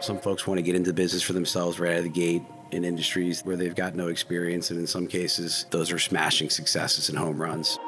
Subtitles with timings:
[0.00, 2.84] Some folks want to get into business for themselves right out of the gate in
[2.84, 7.18] industries where they've got no experience, and in some cases, those are smashing successes and
[7.18, 7.78] home runs.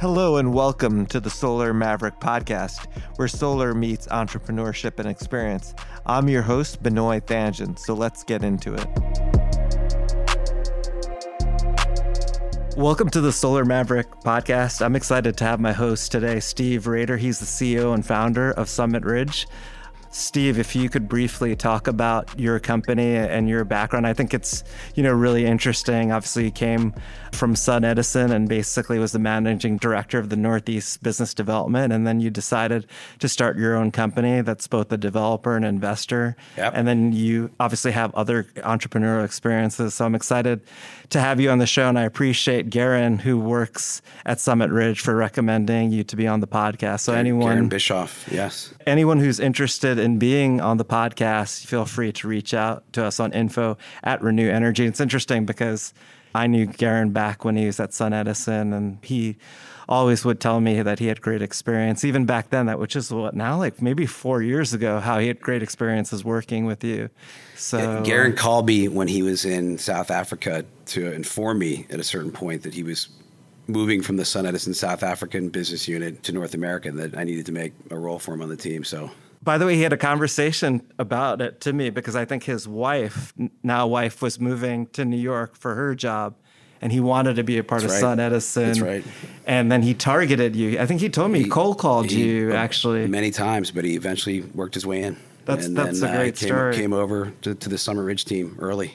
[0.00, 5.74] Hello and welcome to the Solar Maverick podcast, where solar meets entrepreneurship and experience.
[6.06, 9.31] I'm your host, Benoit Thanjan, so let's get into it.
[12.76, 14.80] Welcome to the Solar Maverick podcast.
[14.80, 17.18] I'm excited to have my host today, Steve Rader.
[17.18, 19.46] He's the CEO and founder of Summit Ridge.
[20.10, 24.62] Steve, if you could briefly talk about your company and your background, I think it's
[24.94, 26.12] you know really interesting.
[26.12, 26.94] Obviously, you came
[27.32, 32.06] from Sun Edison and basically was the managing director of the Northeast Business Development, and
[32.06, 32.86] then you decided
[33.20, 36.36] to start your own company that's both a developer and investor.
[36.58, 36.72] Yep.
[36.76, 39.94] And then you obviously have other entrepreneurial experiences.
[39.94, 40.60] So I'm excited
[41.12, 45.00] to have you on the show, and I appreciate Garen, who works at Summit Ridge,
[45.00, 47.00] for recommending you to be on the podcast.
[47.00, 48.74] So anyone, Garen Bischoff, yes.
[48.86, 53.20] anyone who's interested in being on the podcast, feel free to reach out to us
[53.20, 54.86] on info at Renew Energy.
[54.86, 55.92] It's interesting because
[56.34, 59.36] I knew Garen back when he was at Sun Edison and he
[59.92, 63.12] always would tell me that he had great experience, even back then, that which is
[63.12, 67.10] what now, like maybe four years ago, how he had great experiences working with you.
[67.56, 72.00] So uh, Garen called me when he was in South Africa to inform me at
[72.00, 73.08] a certain point that he was
[73.66, 77.24] moving from the Sun Edison South African business unit to North America and that I
[77.24, 78.84] needed to make a role for him on the team.
[78.84, 79.10] So
[79.42, 82.66] By the way, he had a conversation about it to me because I think his
[82.66, 86.34] wife, now wife, was moving to New York for her job.
[86.82, 88.00] And he wanted to be a part That's of right.
[88.00, 88.64] Sun Edison.
[88.66, 89.04] That's right.
[89.46, 90.80] And then he targeted you.
[90.80, 93.06] I think he told me he cold called he- you actually.
[93.06, 95.16] many times, but he eventually worked his way in.
[95.44, 96.74] That's- and that's then, a uh, great came, story.
[96.74, 98.94] Came over to, to the Summit Ridge team early.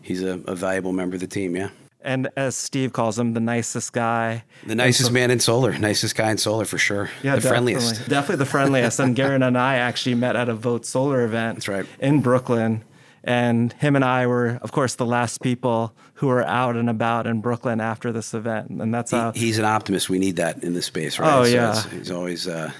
[0.00, 1.54] He's a, a valuable member of the team.
[1.56, 1.70] Yeah,
[2.02, 4.44] And as Steve calls him, the nicest guy.
[4.66, 7.10] the nicest man in solar, nicest guy in solar for sure.
[7.22, 7.74] Yeah, the definitely.
[7.74, 8.08] friendliest.
[8.08, 9.00] Definitely the friendliest.
[9.00, 11.86] and Garen and I actually met at a Vote Solar event That's right.
[11.98, 12.84] in Brooklyn.
[13.28, 17.26] And him and I were, of course, the last people who were out and about
[17.26, 18.70] in Brooklyn after this event.
[18.70, 19.32] And that's how.
[19.32, 20.08] He- he's an optimist.
[20.08, 21.30] We need that in this space, right?
[21.30, 21.82] Oh, So yeah.
[21.90, 22.48] he's always.
[22.48, 22.72] Uh,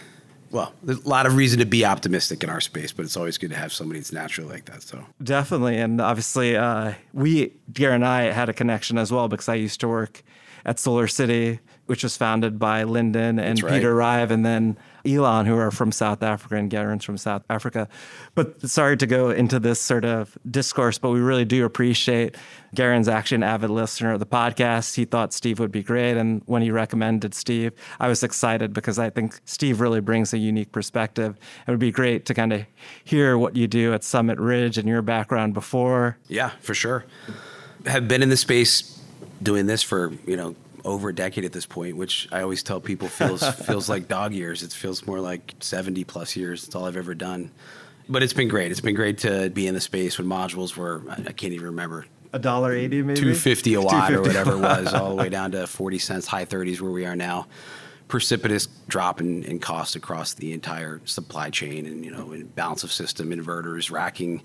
[0.51, 3.37] well, there's a lot of reason to be optimistic in our space, but it's always
[3.37, 4.83] good to have somebody that's naturally like that.
[4.83, 5.77] So Definitely.
[5.77, 9.81] And obviously, uh, we, Garen and I, had a connection as well because I used
[9.81, 10.23] to work
[10.65, 13.75] at Solar City, which was founded by Lyndon and right.
[13.75, 14.79] Peter Rive, and then
[15.09, 17.89] Elon, who are from South Africa, and Garen's from South Africa.
[18.35, 22.37] But sorry to go into this sort of discourse, but we really do appreciate
[22.75, 24.95] Garen's actually an avid listener of the podcast.
[24.95, 26.17] He thought Steve would be great.
[26.17, 30.39] And when he recommended Steve, I was excited because I think Steve really brings a
[30.39, 31.39] unique perspective.
[31.67, 32.67] It would be great to kind of
[33.05, 36.19] hear what you do at Summit Ridge and your background before.
[36.29, 37.05] yeah, for sure.
[37.87, 39.01] Have been in the space
[39.43, 40.55] doing this for you know
[40.89, 44.33] over a decade at this point, which I always tell people feels feels like dog
[44.33, 44.63] years.
[44.63, 46.65] It feels more like seventy plus years.
[46.65, 47.51] It's all I've ever done.
[48.09, 48.71] But it's been great.
[48.71, 51.67] It's been great to be in the space when modules were I I can't even
[51.67, 55.17] remember A dollar eighty, maybe two fifty a watt or whatever it was, all the
[55.17, 57.47] way down to forty cents, high thirties where we are now.
[58.09, 62.83] Precipitous drop in, in cost across the entire supply chain, and you know, in balance
[62.83, 64.43] of system, inverters, racking,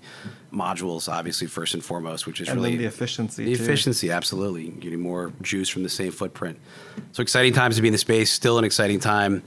[0.52, 3.62] modules, obviously first and foremost, which is And then really the efficiency, The too.
[3.62, 6.58] efficiency, absolutely, getting more juice from the same footprint.
[7.12, 8.30] So exciting times to be in the space.
[8.30, 9.42] Still an exciting time.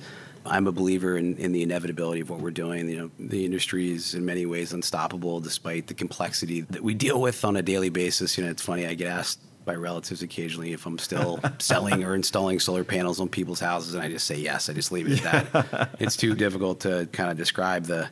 [0.50, 2.90] I'm a believer in, in the inevitability of what we're doing.
[2.90, 7.22] You know, the industry is in many ways unstoppable despite the complexity that we deal
[7.22, 8.38] with on a daily basis.
[8.38, 12.16] You know, it's funny, I get asked by relatives occasionally if I'm still selling or
[12.16, 14.68] installing solar panels on people's houses, and I just say yes.
[14.68, 15.96] I just leave it at that.
[16.00, 18.10] It's too difficult to kind of describe the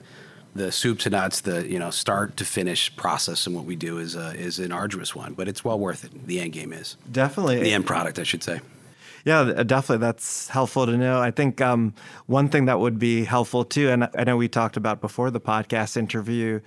[0.54, 3.98] the soup to nuts, the you know start to finish process, and what we do
[3.98, 6.28] is a, is an arduous one, but it's well worth it.
[6.28, 7.60] The end game is Definitely.
[7.62, 8.62] the end product, I should say.
[9.26, 10.06] Yeah, definitely.
[10.06, 11.20] That's helpful to know.
[11.20, 11.96] I think um,
[12.28, 15.42] one thing that would be helpful too, and I know we talked about before the
[15.42, 16.60] podcast interview,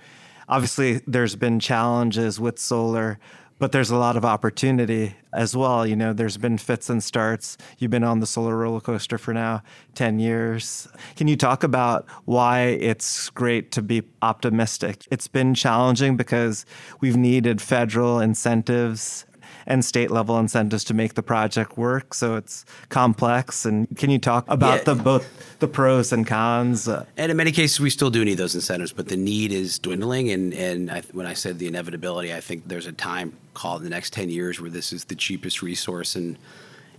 [0.49, 3.17] obviously there's been challenges with solar,
[3.59, 5.85] but there's a lot of opportunity as well.
[5.85, 7.57] You know, there's been fits and starts.
[7.77, 9.61] You've been on the solar roller coaster for now
[9.95, 10.87] 10 years.
[11.15, 15.05] Can you talk about why it's great to be optimistic?
[15.11, 16.65] It's been challenging because
[17.01, 19.25] we've needed federal incentives
[19.65, 22.13] and state level incentives to make the project work.
[22.13, 23.65] So it's complex.
[23.65, 24.93] And can you talk about Yeah.
[24.93, 26.87] the both the pros and cons?
[26.87, 30.29] And in many cases, we still do need those incentives, but the need is dwindling.
[30.31, 33.89] And, and I, when I said the inevitability, I think there's a time called the
[33.89, 36.37] next 10 years where this is the cheapest resource in,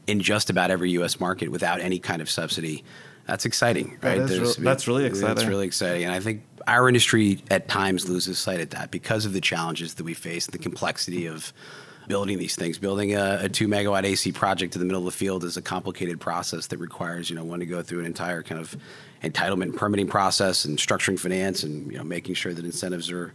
[0.06, 1.20] in just about every U.S.
[1.20, 2.84] market without any kind of subsidy.
[3.26, 4.18] That's exciting, right?
[4.18, 5.34] is real- that's really exciting.
[5.34, 6.04] That's really exciting.
[6.04, 9.94] And I think our industry at times loses sight of that because of the challenges
[9.94, 11.52] that we face, the complexity of
[12.10, 12.76] building these things.
[12.76, 15.62] Building a, a, two megawatt AC project in the middle of the field is a
[15.62, 18.76] complicated process that requires you know one to go through an entire kind of
[19.22, 23.32] entitlement and permitting process and structuring finance and you know making sure that incentives are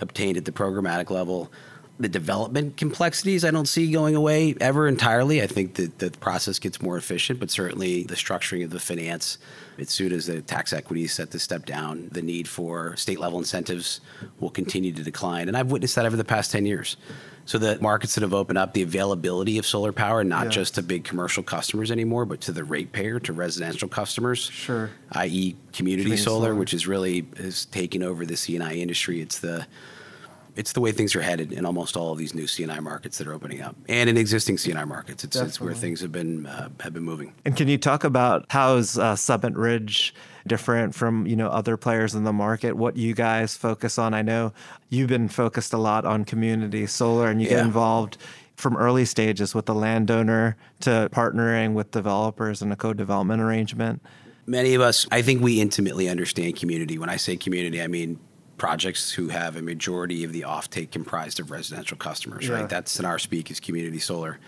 [0.00, 1.50] obtained at the programmatic level.
[1.98, 5.42] The development complexities I don't see going away ever entirely.
[5.42, 9.38] I think that the process gets more efficient, but certainly the structuring of the finance,
[9.78, 13.18] as soon as the tax equity is set to step down, the need for state
[13.18, 14.00] level incentives
[14.40, 15.48] will continue to decline.
[15.48, 16.98] And I've witnessed that over the past 10 years.
[17.46, 20.82] So the markets that have opened up, the availability of solar power, not just to
[20.82, 24.40] big commercial customers anymore, but to the ratepayer, to residential customers.
[24.40, 24.90] Sure.
[25.12, 29.20] I.e., community, solar, solar, which is really is taking over the C&I industry.
[29.20, 29.64] It's the
[30.56, 33.26] it's the way things are headed in almost all of these new C&I markets that
[33.28, 35.22] are opening up, and in existing C&I markets.
[35.22, 37.32] It's, it's where things have been uh, have been moving.
[37.44, 40.14] And can you talk about how is uh, Summit Ridge
[40.46, 42.76] different from you know other players in the market?
[42.76, 44.14] What you guys focus on?
[44.14, 44.52] I know
[44.88, 47.56] you've been focused a lot on community solar, and you yeah.
[47.56, 48.16] get involved
[48.56, 54.02] from early stages with the landowner to partnering with developers in a co-development arrangement.
[54.46, 56.96] Many of us, I think we intimately understand community.
[56.96, 58.18] When I say community, I mean
[58.58, 62.54] projects who have a majority of the offtake comprised of residential customers, yeah.
[62.54, 62.68] right?
[62.68, 64.38] That's in our speak is community solar,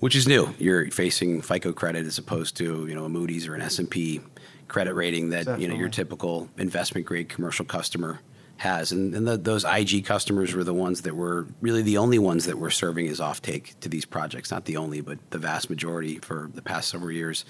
[0.00, 0.54] which is new.
[0.58, 3.90] You're facing FICO credit as opposed to you know a Moody's or an S and
[3.90, 4.20] P
[4.68, 5.64] credit rating that Definitely.
[5.64, 8.20] you know your typical investment grade commercial customer
[8.58, 8.92] has.
[8.92, 12.44] And, and the, those IG customers were the ones that were really the only ones
[12.46, 14.50] that were serving as offtake to these projects.
[14.50, 17.44] Not the only, but the vast majority for the past several years.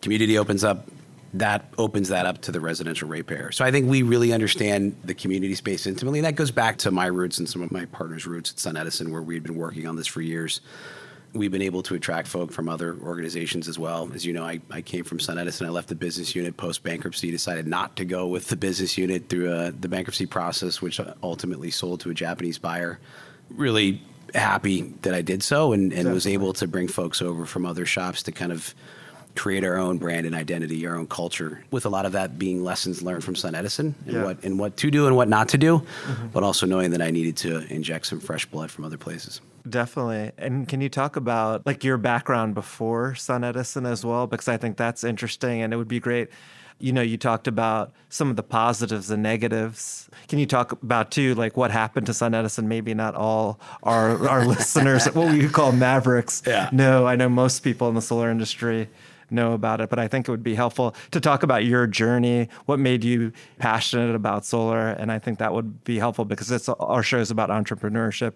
[0.00, 0.88] Community opens up
[1.34, 3.52] that opens that up to the residential ratepayer.
[3.52, 6.20] So I think we really understand the community space intimately.
[6.20, 8.76] And that goes back to my roots and some of my partners' roots at Sun
[8.76, 10.60] Edison, where we've been working on this for years.
[11.34, 14.10] We've been able to attract folk from other organizations as well.
[14.14, 15.66] As you know, I, I came from Sun Edison.
[15.66, 19.28] I left the business unit post bankruptcy, decided not to go with the business unit
[19.28, 22.98] through uh, the bankruptcy process, which ultimately sold to a Japanese buyer.
[23.50, 24.00] Really
[24.34, 27.84] happy that I did so and, and was able to bring folks over from other
[27.84, 28.74] shops to kind of
[29.38, 32.64] create our own brand and identity, our own culture, with a lot of that being
[32.64, 34.24] lessons learned from SunEdison and yeah.
[34.24, 36.26] what and what to do and what not to do, mm-hmm.
[36.28, 39.40] but also knowing that I needed to inject some fresh blood from other places.
[39.68, 40.32] Definitely.
[40.38, 44.26] And can you talk about like your background before Sun Edison as well?
[44.26, 46.28] Because I think that's interesting and it would be great.
[46.80, 50.08] You know, you talked about some of the positives and negatives.
[50.28, 54.28] Can you talk about too, like what happened to sun edison Maybe not all our
[54.28, 56.42] our listeners, what we call mavericks.
[56.46, 56.70] Yeah.
[56.72, 58.88] No, I know most people in the solar industry
[59.30, 59.88] know about it.
[59.90, 63.32] But I think it would be helpful to talk about your journey, what made you
[63.58, 67.30] passionate about solar, and I think that would be helpful because it's our show is
[67.30, 68.34] about entrepreneurship,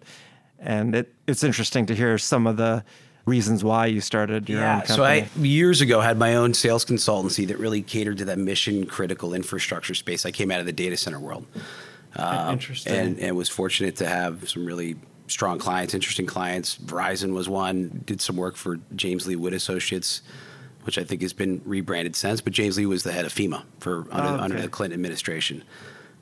[0.58, 2.84] and it, it's interesting to hear some of the
[3.24, 4.96] reasons why you started your yeah, own company.
[4.96, 8.86] So I years ago had my own sales consultancy that really catered to that mission
[8.86, 10.26] critical infrastructure space.
[10.26, 11.46] I came out of the data center world.
[12.16, 12.92] Uh, Interesting.
[12.94, 14.96] And, and was fortunate to have some really
[15.28, 16.76] strong clients, interesting clients.
[16.76, 18.02] Verizon was one.
[18.04, 20.22] Did some work for James Lee Witt Associates
[20.84, 22.40] which I think has been rebranded since.
[22.40, 24.44] But James Lee was the head of FEMA for under, oh, okay.
[24.44, 25.64] under the Clinton administration.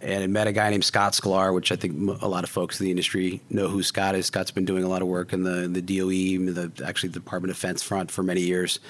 [0.03, 2.81] And I met a guy named Scott Sklar, which I think a lot of folks
[2.81, 4.27] in the industry know who Scott is.
[4.27, 7.51] Scott's been doing a lot of work in the the DOE, the actually the Department
[7.51, 8.81] of Defense front for many years.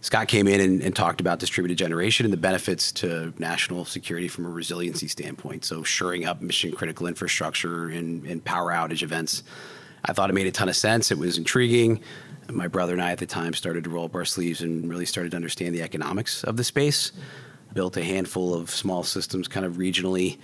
[0.00, 4.28] Scott came in and, and, talked about distributed generation and the benefits to national security
[4.28, 5.64] from a resiliency standpoint.
[5.64, 9.42] So, shoring up mission critical infrastructure and, and power outage events.
[10.04, 11.10] I thought it made a ton of sense.
[11.10, 12.00] It was intriguing
[12.50, 15.06] my brother and I at the time started to roll up our sleeves and really
[15.06, 17.12] started to understand the economics of the space.
[17.74, 20.38] Built a handful of small systems kind of regionally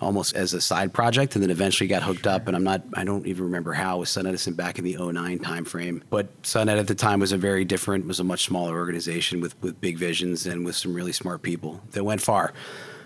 [0.00, 3.04] almost as a side project and then eventually got hooked up and I'm not I
[3.04, 6.02] don't even remember how with Sun Edison back in the 09 timeframe.
[6.10, 9.60] But SunEd at the time was a very different, was a much smaller organization with,
[9.62, 12.52] with big visions and with some really smart people that went far.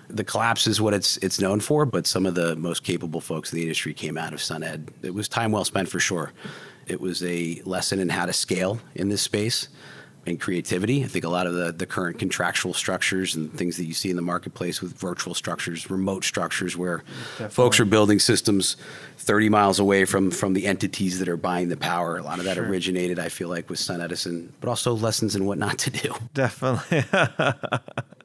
[0.09, 3.53] The collapse is what it's it's known for, but some of the most capable folks
[3.53, 4.89] in the industry came out of SunEd.
[5.03, 6.33] It was time well spent for sure.
[6.87, 9.69] It was a lesson in how to scale in this space
[10.27, 11.03] and creativity.
[11.05, 14.11] I think a lot of the, the current contractual structures and things that you see
[14.11, 16.99] in the marketplace with virtual structures, remote structures, where
[17.33, 17.55] Definitely.
[17.55, 18.77] folks are building systems
[19.19, 22.19] 30 miles away from from the entities that are buying the power.
[22.19, 22.67] A lot of that sure.
[22.67, 26.15] originated, I feel like, with Sun Edison, but also lessons in what not to do.
[26.35, 27.05] Definitely.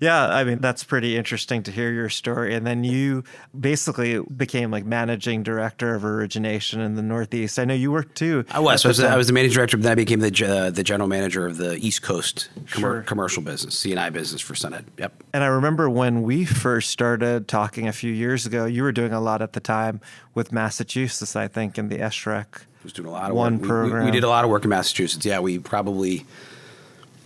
[0.00, 2.54] yeah, I mean, that's pretty interesting to hear your story.
[2.54, 3.24] And then you
[3.58, 7.58] basically became like managing director of origination in the Northeast.
[7.58, 8.44] I know you worked too.
[8.50, 8.84] I was.
[8.84, 11.08] I was, I was the managing director, but then I became the, uh, the general
[11.08, 13.02] manager of the East Coast com- sure.
[13.02, 14.84] commercial business, C&I business for SunEd.
[14.98, 15.24] Yep.
[15.32, 19.12] And I remember when we first started talking a few years ago, you were doing
[19.12, 20.00] a lot at the time
[20.34, 22.46] with Massachusetts, I think, in the SREC.
[22.82, 23.68] was doing a lot of one work.
[23.68, 23.92] program.
[23.92, 25.24] We, we, we did a lot of work in Massachusetts.
[25.24, 26.24] Yeah, we probably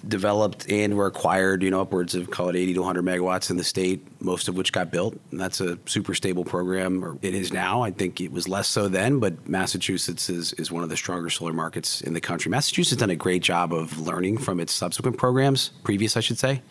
[0.08, 3.56] developed and were acquired, you know, upwards of call it 80 to 100 megawatts in
[3.56, 5.18] the state, most of which got built.
[5.30, 7.82] And that's a super stable program, or it is now.
[7.82, 11.30] I think it was less so then, but Massachusetts is, is one of the stronger
[11.30, 12.50] solar markets in the country.
[12.50, 16.38] Massachusetts has done a great job of learning from its subsequent programs, previous, I should
[16.38, 16.62] say,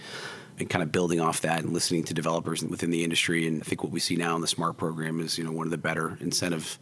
[0.60, 3.48] and kind of building off that and listening to developers within the industry.
[3.48, 5.68] And I think what we see now in the SMART program is, you know, one
[5.68, 6.78] of the better incentive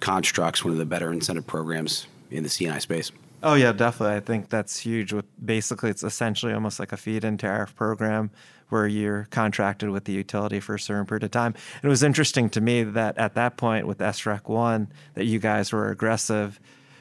[0.00, 3.12] constructs, one of the better incentive programs in the CNI space.
[3.42, 4.16] Oh yeah, definitely.
[4.16, 5.12] I think that's huge.
[5.12, 8.30] With basically, it's essentially almost like a feed-in tariff program
[8.68, 11.54] where you're contracted with the utility for a certain period of time.
[11.74, 15.38] And it was interesting to me that at that point with SREC one, that you
[15.38, 16.58] guys were aggressive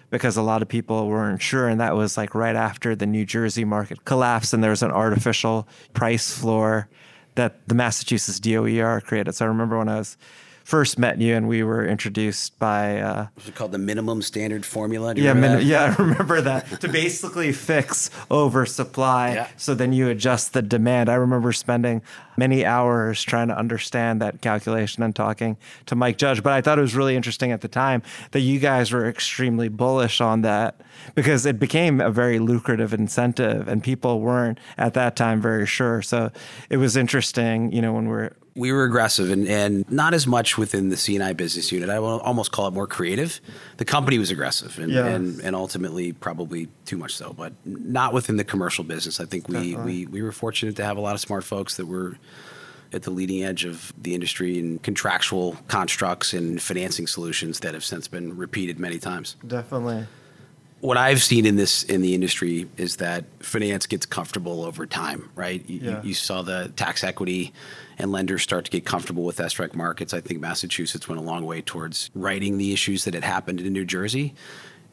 [0.09, 3.25] because a lot of people weren't sure, and that was like right after the New
[3.25, 6.89] Jersey market collapsed, and there was an artificial price floor
[7.35, 9.33] that the Massachusetts DOER created.
[9.33, 10.17] So I remember when I was
[10.71, 14.65] first met you and we were introduced by uh, was it called the minimum standard
[14.65, 15.13] formula?
[15.17, 16.79] Yeah min- yeah i remember that.
[16.79, 19.47] To basically fix oversupply yeah.
[19.57, 21.09] so then you adjust the demand.
[21.09, 22.01] I remember spending
[22.37, 26.79] many hours trying to understand that calculation and talking to mike judge but i thought
[26.79, 28.01] it was really interesting at the time
[28.31, 30.79] that you guys were extremely bullish on that
[31.15, 36.01] because it became a very lucrative incentive and people weren't at that time very sure.
[36.01, 36.31] So
[36.69, 40.57] it was interesting you know when we're we were aggressive and, and not as much
[40.57, 41.89] within the CNI business unit.
[41.89, 43.39] I will almost call it more creative.
[43.77, 45.07] The company was aggressive and, yeah.
[45.07, 49.19] and, and, ultimately probably too much so, but not within the commercial business.
[49.19, 51.85] I think we, we, we were fortunate to have a lot of smart folks that
[51.85, 52.17] were
[52.93, 57.85] at the leading edge of the industry and contractual constructs and financing solutions that have
[57.85, 59.37] since been repeated many times.
[59.47, 60.05] Definitely
[60.81, 65.29] what I've seen in this in the industry is that finance gets comfortable over time,
[65.35, 65.67] right?
[65.69, 66.03] You, yeah.
[66.03, 67.53] you, saw the tax equity
[67.99, 70.11] and lenders start to get comfortable with SREC markets.
[70.11, 73.71] I think Massachusetts went a long way towards righting the issues that had happened in
[73.71, 74.33] New Jersey.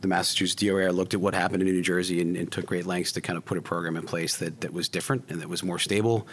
[0.02, 3.12] The Massachusetts DOER looked at what happened in New Jersey and, and took great lengths
[3.12, 5.62] to kind of put a program in place that, that was different and that was
[5.62, 6.28] more stable,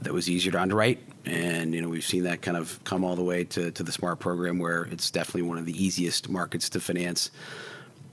[0.00, 0.98] that was easier to underwrite.
[1.26, 3.92] And you know we've seen that kind of come all the way to, to the
[3.92, 7.30] SMART program, where it's definitely one of the easiest markets to finance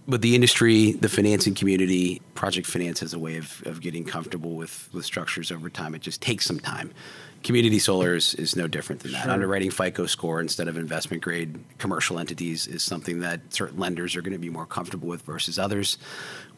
[0.08, 4.56] but the industry, the financing community, project finance has a way of, of getting comfortable
[4.56, 5.94] with, with structures over time.
[5.94, 6.92] It just takes some time.
[7.44, 9.24] Community solar is, is no different than that.
[9.24, 9.32] Sure.
[9.32, 14.22] Underwriting FICO score instead of investment grade commercial entities is something that certain lenders are
[14.22, 15.98] going to be more comfortable with versus others.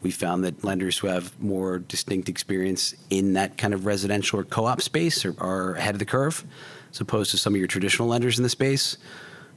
[0.02, 4.44] We found that lenders who have more distinct experience in that kind of residential or
[4.44, 6.44] co op space are, are ahead of the curve
[6.90, 8.98] as opposed to some of your traditional lenders in the space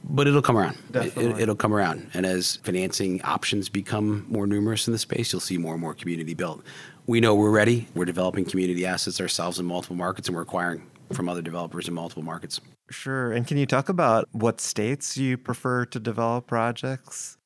[0.04, 0.78] but it'll come around.
[0.90, 1.42] Definitely.
[1.42, 2.10] It, will come around.
[2.14, 5.94] And as financing options become more numerous in the space, you'll see more and more
[5.94, 6.62] community built.
[7.06, 7.88] We know we're ready.
[7.94, 11.94] We're developing community assets ourselves in multiple markets, and we're acquiring from other developers in
[11.94, 12.60] multiple markets.
[12.90, 13.32] Sure.
[13.32, 17.36] And can you talk about what states you prefer to develop projects?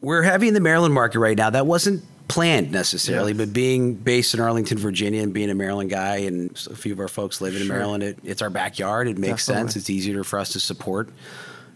[0.00, 1.50] We're heavy in the Maryland market right now.
[1.50, 3.38] That wasn't planned necessarily, yes.
[3.38, 6.98] but being based in Arlington, Virginia, and being a Maryland guy, and a few of
[6.98, 7.76] our folks live in sure.
[7.76, 9.06] Maryland, it, it's our backyard.
[9.08, 9.72] It makes Definitely.
[9.72, 9.76] sense.
[9.76, 11.10] It's easier for us to support.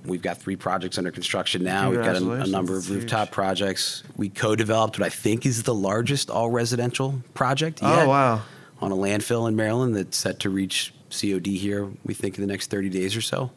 [0.06, 1.90] We've got three projects under construction now.
[1.90, 4.02] We've got a, a number of rooftop projects.
[4.16, 8.06] We co-developed what I think is the largest all residential project oh, yet.
[8.06, 8.42] Oh wow!
[8.80, 11.90] On a landfill in Maryland that's set to reach COD here.
[12.04, 13.50] We think in the next 30 days or so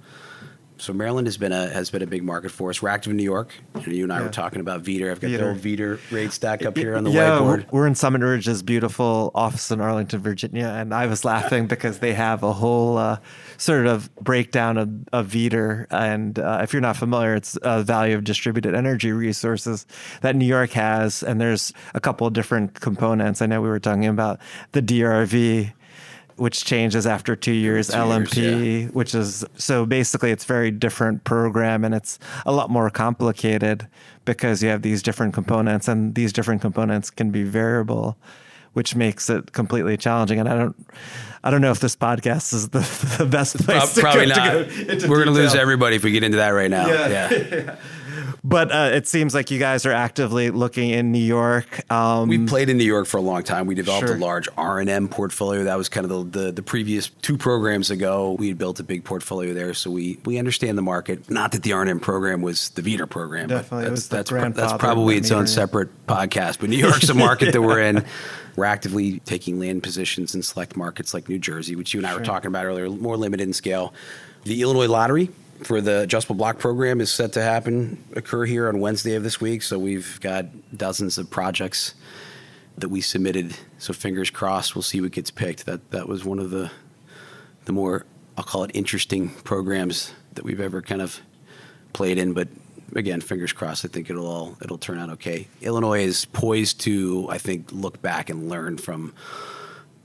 [0.80, 2.82] so Maryland has been a has been a big market for us.
[2.82, 3.54] We're active in New York.
[3.86, 4.26] You and I yeah.
[4.26, 5.12] were talking about VDER.
[5.12, 5.38] I've got VDER.
[5.38, 7.72] the old VDER rate stack up here on the yeah, whiteboard.
[7.72, 12.14] We're in Summit Ridge's beautiful office in Arlington, Virginia, and I was laughing because they
[12.14, 13.20] have a whole uh,
[13.58, 15.88] sort of breakdown of, of VDER.
[15.92, 19.86] And uh, if you're not familiar, it's a value of distributed energy resources
[20.22, 23.42] that New York has, and there's a couple of different components.
[23.42, 24.40] I know we were talking about
[24.72, 25.74] the DRV
[26.40, 28.88] which changes after two years, two LMP, years, yeah.
[28.90, 33.88] which is so basically it's very different program and it's a lot more complicated
[34.26, 38.18] because you have these different components and these different components can be variable,
[38.74, 40.40] which makes it completely challenging.
[40.40, 40.88] And I don't,
[41.44, 42.80] I don't know if this podcast is the,
[43.18, 44.70] the best place Pro- probably to go, not.
[44.70, 46.88] To go We're going to lose everybody if we get into that right now.
[46.88, 47.30] Yeah.
[47.30, 47.76] yeah.
[48.44, 51.92] but uh, it seems like you guys are actively looking in New York.
[51.92, 53.66] Um, we played in New York for a long time.
[53.66, 54.16] We developed sure.
[54.16, 55.64] a large R and M portfolio.
[55.64, 58.34] That was kind of the, the, the previous two programs ago.
[58.34, 61.30] We had built a big portfolio there, so we we understand the market.
[61.30, 64.74] Not that the R and M program was the VDER program, Definitely, that's that's, that's
[64.74, 66.60] probably its own separate podcast.
[66.60, 68.04] But New York's a market that we're in.
[68.56, 72.10] We're actively taking land positions in select markets like New Jersey, which you and I
[72.10, 72.20] sure.
[72.20, 73.94] were talking about earlier, more limited in scale.
[74.44, 75.30] The Illinois lottery
[75.64, 79.42] for the adjustable block program is set to happen occur here on Wednesday of this
[79.42, 79.62] week.
[79.62, 81.96] So we've got dozens of projects
[82.78, 83.56] that we submitted.
[83.78, 85.66] So fingers crossed, we'll see what gets picked.
[85.66, 86.72] That that was one of the
[87.66, 88.06] the more
[88.38, 91.20] I'll call it interesting programs that we've ever kind of
[91.94, 92.34] played in.
[92.34, 92.48] But
[92.96, 93.86] again, fingers crossed.
[93.86, 95.48] I think it'll all it'll turn out okay.
[95.62, 99.14] Illinois is poised to, I think, look back and learn from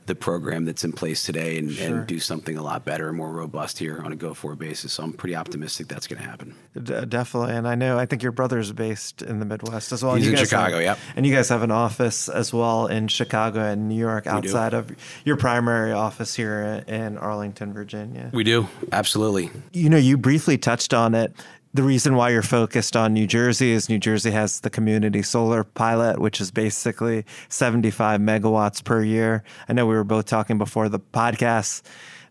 [0.06, 1.98] the program that's in place today and, Sure.
[1.98, 4.92] and do something a lot better and more robust here on a go forward basis.
[4.92, 6.54] So I'm pretty optimistic that's going to happen.
[6.82, 10.14] D- definitely, and I know I think your brother's based in the Midwest as well.
[10.16, 10.98] He's in Chicago, have- yep.
[11.16, 14.94] And you guys have an office as well in Chicago and New York, outside of
[15.24, 18.30] your primary office here in Arlington, Virginia.
[18.32, 19.50] We do absolutely.
[19.72, 21.32] You know, you briefly touched on it.
[21.74, 25.64] The reason why you're focused on New Jersey is New Jersey has the community solar
[25.64, 29.42] pilot, which is basically 75 megawatts per year.
[29.68, 31.82] I know we were both talking before the podcast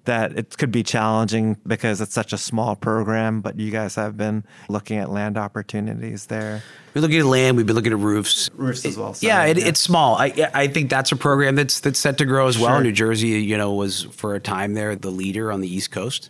[0.06, 4.16] that it could be challenging because it's such a small program, but you guys have
[4.16, 6.64] been looking at land opportunities there.
[6.94, 7.58] We're looking at land.
[7.58, 8.50] We've been looking at roofs.
[8.54, 9.68] Roofs as well, yeah, it, yeah.
[9.68, 10.16] it's small.
[10.16, 12.78] I I think that's a program that's that's set to grow as well.
[12.78, 12.84] Sure.
[12.84, 16.30] New Jersey, you know, was for a time there the leader on the East Coast.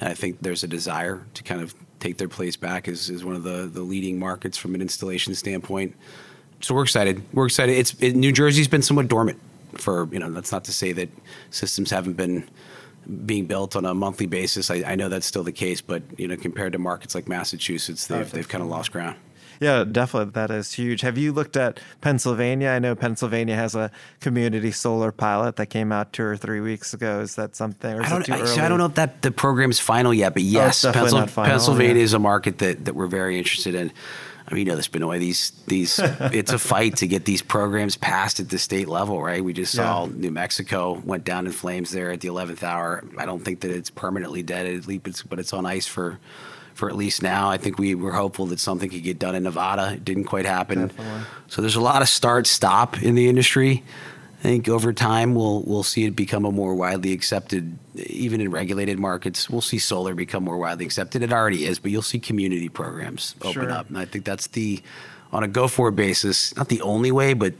[0.00, 1.74] I think there's a desire to kind of
[2.06, 5.34] take their place back as, as one of the, the leading markets from an installation
[5.34, 5.94] standpoint.
[6.60, 7.22] So we're excited.
[7.32, 7.76] We're excited.
[7.76, 9.38] It's it, New Jersey's been somewhat dormant
[9.74, 10.30] for you know.
[10.30, 11.10] That's not to say that
[11.50, 12.48] systems haven't been
[13.26, 14.70] being built on a monthly basis.
[14.70, 18.06] I, I know that's still the case, but you know, compared to markets like Massachusetts,
[18.06, 19.16] they've they've kind of lost ground.
[19.60, 20.32] Yeah, definitely.
[20.32, 21.00] That is huge.
[21.00, 22.68] Have you looked at Pennsylvania?
[22.70, 26.92] I know Pennsylvania has a community solar pilot that came out two or three weeks
[26.94, 27.20] ago.
[27.20, 27.94] Is that something?
[27.94, 28.24] Or is I don't.
[28.26, 28.46] too I, early?
[28.48, 31.20] so I don't know if that the program's final yet, but oh, yes, Oh, definitely
[31.22, 32.02] Pensil- final, Pennsylvania yeah.
[32.02, 33.92] is a market that, that we're very interested in.
[34.48, 35.18] I mean, you know this, Benoit.
[35.18, 39.42] These these it's a fight to get these programs passed at the state level, right?
[39.42, 40.12] We just saw Yeah.
[40.14, 43.02] New Mexico went down in flames there at the eleventh hour.
[43.18, 46.20] I don't think that it's permanently dead, at least, but it's on ice for
[46.76, 47.50] for at least now.
[47.50, 49.92] I think we were hopeful that something could get done in Nevada.
[49.94, 50.88] It didn't quite happen.
[50.88, 51.20] Definitely.
[51.48, 53.82] So there's a lot of start stop in the industry.
[54.40, 58.50] I think over time we'll we'll see it become a more widely accepted, even in
[58.50, 59.48] regulated markets.
[59.50, 61.22] We'll see solar become more widely accepted.
[61.22, 63.70] It already is, but you'll see community programs open Sure.
[63.70, 64.82] up, and I think that's the
[65.32, 67.54] on a go forward basis, not the only way, but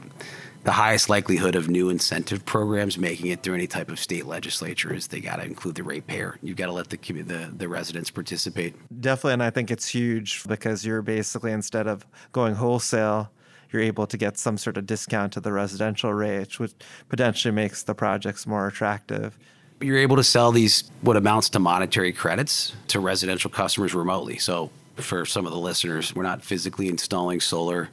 [0.67, 4.93] the highest likelihood of new incentive programs making it through any type of state legislature
[4.93, 6.37] is they got to include the ratepayer.
[6.43, 8.75] You've got to let the the the residents participate.
[8.99, 13.31] Definitely, and I think it's huge because you're basically instead of going wholesale,
[13.71, 16.73] you're able to get some sort of discount to the residential rate, which
[17.07, 19.39] potentially makes the projects more attractive.
[19.79, 24.37] you're able to sell these what amounts to monetary credits to residential customers remotely.
[24.37, 27.87] So for some of the listeners, we're not physically installing solar,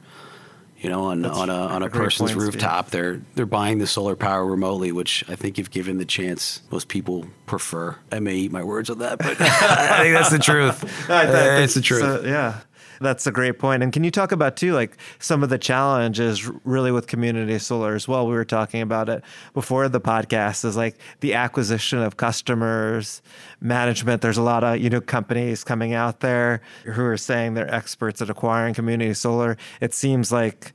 [0.85, 2.53] you know, on, on a on a, a person's point, Steve.
[2.53, 2.91] rooftop.
[2.91, 6.87] They're they're buying the solar power remotely, which I think if given the chance, most
[6.87, 7.95] people prefer.
[8.11, 11.09] I may eat my words on that, but I think that's the truth.
[11.09, 12.01] I- I think it's the uh, truth.
[12.01, 12.59] so, yeah.
[12.99, 13.83] That's a great point.
[13.83, 17.95] And can you talk about too, like some of the challenges really with community solar
[17.95, 18.27] as well?
[18.27, 20.65] We were talking about it before the podcast.
[20.65, 23.21] Is like the acquisition of customers,
[23.61, 24.21] management.
[24.21, 28.21] There's a lot of you know companies coming out there who are saying they're experts
[28.21, 29.57] at acquiring community solar.
[29.81, 30.73] It seems like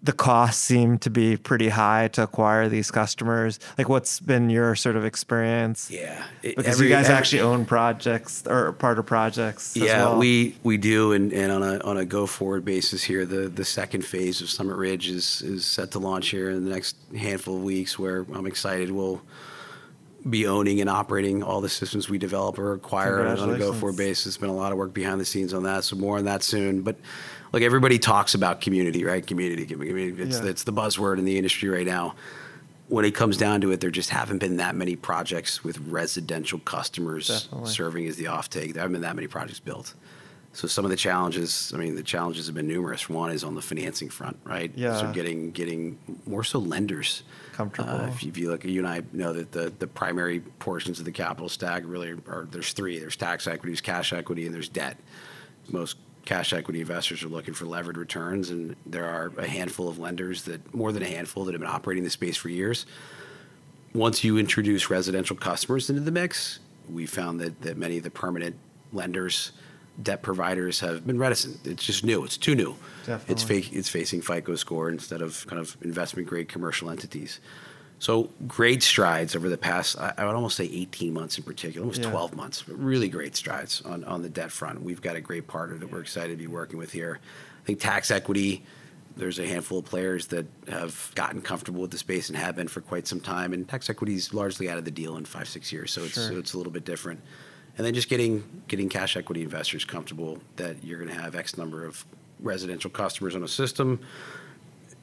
[0.00, 3.58] the costs seem to be pretty high to acquire these customers.
[3.76, 5.90] Like, what's been your sort of experience?
[5.90, 9.76] yeah, It- Because every- you guys every- actually own projects or part of projects.
[9.76, 10.18] Yeah, well.
[10.18, 13.64] we we do, and, and on a on a go forward basis here, the the
[13.64, 17.56] second phase of Summit Ridge is is set to launch here in the next handful
[17.56, 17.98] of weeks.
[17.98, 19.20] Where I'm excited, we'll
[20.28, 23.96] be owning and operating all the systems we develop or acquire on a go forward
[23.96, 24.24] basis.
[24.24, 26.42] There's been a lot of work behind the scenes on that, so more on that
[26.42, 26.82] soon.
[26.82, 26.96] But
[27.52, 29.26] look, everybody talks about community, right?
[29.26, 30.22] Community, community.
[30.22, 30.46] It's Yeah.
[30.50, 32.14] it's the buzzword in the industry right now
[32.88, 36.58] when it comes down to it, there just haven't been that many projects with residential
[36.60, 37.70] customers Definitely.
[37.70, 38.72] serving as the offtake.
[38.72, 39.94] There haven't been that many projects built.
[40.54, 43.08] So some of the challenges, I mean, the challenges have been numerous.
[43.08, 44.72] One is on the financing front, right?
[44.74, 44.98] Yeah.
[44.98, 47.22] So getting getting more so lenders.
[47.52, 47.90] Comfortable.
[47.90, 50.98] Uh, if, you, if you look, you and I know that the the primary portions
[50.98, 52.98] of the capital stack really are there's three.
[52.98, 54.96] There's tax equity, there's cash equity, and there's debt.
[55.70, 59.98] Most cash equity investors are looking for levered returns, and there are a handful of
[59.98, 62.86] lenders that more than a handful that have been operating the space for years
[63.94, 66.60] once you introduce residential customers into the mix,
[66.90, 68.56] we found that, that many of the permanent
[68.92, 69.52] lenders,
[70.02, 71.66] debt providers have been reticent.
[71.66, 72.24] It's just new.
[72.24, 72.76] It's too new.
[73.00, 73.78] It's Definitely.
[73.78, 77.40] It's facing FICO score instead of kind of investment grade commercial entities.
[77.98, 82.02] So great strides over the past, I, would almost say 18 months in particular, almost
[82.02, 82.10] Yeah.
[82.10, 84.82] 12 months, but really great strides on, on the debt front.
[84.82, 87.18] We've got a great partner that we're excited to be working with here.
[87.62, 88.64] I think tax equity,
[89.16, 92.68] there's a handful of players that have gotten comfortable with the space and have been
[92.68, 93.52] for quite some time.
[93.52, 95.90] And tax equity is largely out of the deal in five, six years.
[95.90, 97.20] So it's, so it's a little bit different.
[97.76, 101.56] And then just getting, getting cash equity investors comfortable that you're going to have X
[101.58, 102.04] number of
[102.40, 104.00] residential customers on a system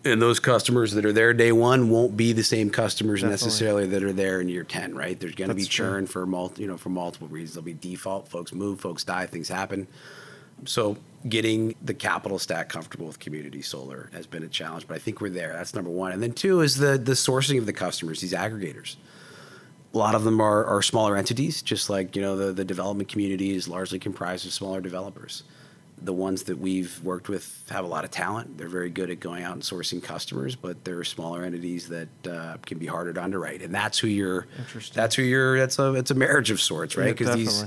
[0.06, 3.46] and those customers that are there day one won't be the same customers Definitely.
[3.48, 5.86] necessarily that are there in year 10 right there's going to be That's true.
[5.86, 9.26] churn for mul- you know for multiple reasons there'll be default folks move folks die
[9.26, 9.88] things happen
[10.64, 15.00] so getting the capital stack comfortable with community solar has been a challenge, but I
[15.00, 15.52] think we're there.
[15.52, 16.14] That's number one.
[16.14, 18.96] And then two is the the sourcing of the customers, these aggregators.
[19.94, 23.10] A lot of them are, are smaller entities, just like you know the, the development
[23.10, 25.44] community is largely comprised of smaller developers.
[25.98, 28.58] The ones that we've worked with have a lot of talent.
[28.58, 32.28] They're very good at going out and sourcing customers, but there are smaller entities that
[32.28, 34.48] uh, can be harder to underwrite, and that's who you're.
[34.94, 35.58] That's who you're.
[35.58, 37.20] That's a it's a marriage of sorts, right?
[37.20, 37.66] Yeah, these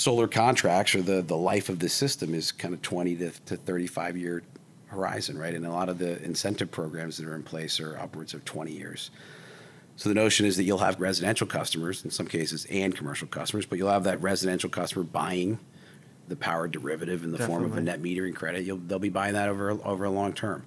[0.00, 3.56] solar contracts or the, the life of the system is kind of 20 to, to
[3.56, 4.42] 35 year
[4.86, 5.54] horizon, right?
[5.54, 8.72] And a lot of the incentive programs that are in place are upwards of 20
[8.72, 9.10] years.
[9.96, 13.66] So the notion is that you'll have residential customers in some cases and commercial customers,
[13.66, 15.58] but you'll have that residential customer buying
[16.30, 18.64] the power derivative in the form of a net metering credit.
[18.64, 20.64] You'll, they'll be buying that over over a long term.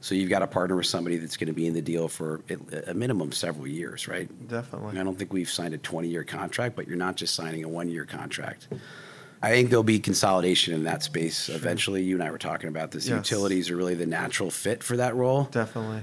[0.00, 2.42] So you've got to partner with somebody that's going to be in the deal for
[2.86, 4.28] a minimum several years, right?
[4.48, 4.98] Definitely.
[4.98, 7.68] I don't think we've signed a 20 year contract, but you're not just signing a
[7.68, 8.68] one year contract.
[9.40, 12.02] I think there'll be consolidation in that space eventually.
[12.02, 13.06] You and I were talking about this.
[13.06, 13.30] Yes.
[13.30, 15.44] Utilities are really the natural fit for that role.
[15.44, 16.02] Definitely.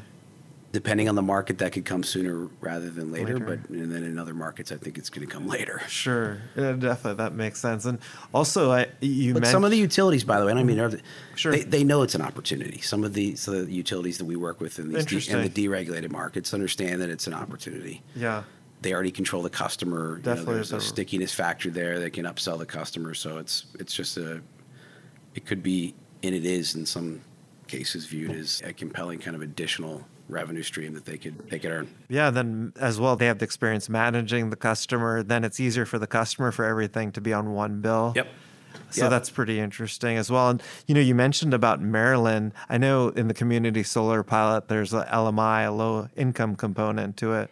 [0.71, 3.33] Depending on the market, that could come sooner rather than later.
[3.33, 3.45] Later.
[3.45, 5.81] But and then in other markets, I think it's going to come later.
[5.89, 6.37] Sure.
[6.55, 7.15] Yeah, definitely.
[7.17, 7.83] That makes sense.
[7.85, 7.99] And
[8.33, 10.77] also, I you But mentioned some of the utilities, by the way, and I mean,
[10.77, 11.03] interrupt-
[11.35, 11.51] Sure.
[11.51, 12.79] they, they know it's an opportunity.
[12.79, 15.49] Some of the, of the utilities that we work with in, these de- in the
[15.49, 18.01] deregulated markets understand that it's an opportunity.
[18.15, 18.43] yeah.
[18.81, 20.11] they already control the customer.
[20.11, 21.99] You know, Definitely there's a- stickiness factor there.
[21.99, 23.13] They can upsell the customer.
[23.13, 24.41] So it's it's just a
[25.35, 27.21] it could be and it is in some
[27.67, 31.71] cases viewed as a compelling kind of additional revenue stream that they could they could
[31.71, 31.87] earn.
[32.07, 35.21] Yeah, then as well, they have the experience managing the customer.
[35.21, 38.13] Then it's easier for the customer for everything to be on one bill.
[38.15, 38.27] Yep.
[38.89, 39.09] So Yep.
[39.11, 40.49] that's pretty interesting as well.
[40.49, 42.53] And you know, you mentioned about Maryland.
[42.69, 47.33] I know in the community solar pilot, there's a LMI, a low income component to
[47.33, 47.51] it.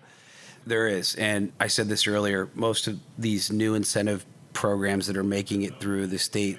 [0.65, 2.49] There is, and I said this earlier.
[2.53, 6.57] Most of these new incentive programs that are making it through the state,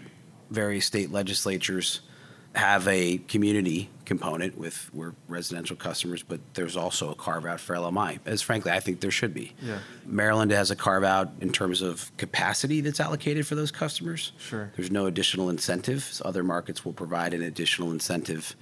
[0.51, 2.01] various state legislatures,
[2.55, 7.77] have a community component with we're residential customers, but there's also a carve out for
[7.77, 8.19] LMI.
[8.27, 9.53] As frankly, I think there should be.
[9.63, 9.79] Yeah.
[10.05, 14.33] Maryland has a carve out in terms of capacity that's allocated for those customers.
[14.39, 14.73] Sure.
[14.75, 16.21] There's no additional incentives.
[16.25, 18.57] Other markets will provide an additional incentive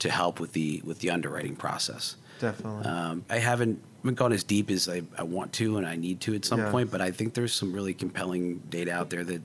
[0.00, 2.16] to help with the with the underwriting process.
[2.38, 2.84] Definitely.
[2.84, 6.20] Um, I haven't haven't gone as deep as I, I want to and I need
[6.22, 6.70] to at some Yeah.
[6.70, 9.40] point, but I think there's some really compelling data out there that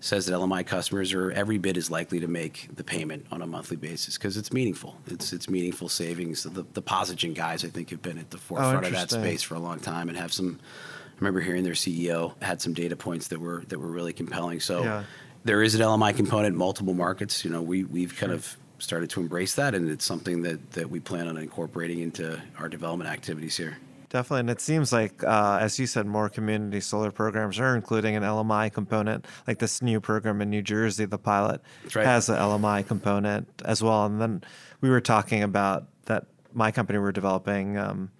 [0.00, 3.46] says that LMI customers are every bit as likely to make the payment on a
[3.46, 4.96] monthly basis because it's meaningful.
[5.06, 6.44] It's it's meaningful savings.
[6.44, 9.20] The, the Posigen guys, I think, have been at the oh, forefront of that Oh,
[9.20, 10.58] space for a long time and have some.
[10.62, 14.60] I remember hearing their CEO had some data points that were that were really compelling.
[14.60, 15.02] So Yeah.
[15.44, 17.44] there is an LMI component in multiple markets.
[17.44, 20.90] You know, we we've kind of started to embrace that, and it's something that that
[20.90, 23.78] we plan on incorporating into our development activities here.
[24.10, 24.40] Definitely.
[24.40, 28.22] And it seems like, uh, as you said, more community solar programs are including an
[28.22, 29.26] LMI component.
[29.46, 31.60] Like this new program in New Jersey, the pilot
[31.94, 32.06] right.
[32.06, 34.06] has an LMI component as well.
[34.06, 34.42] And then
[34.80, 38.10] we were talking about that my company were developing um,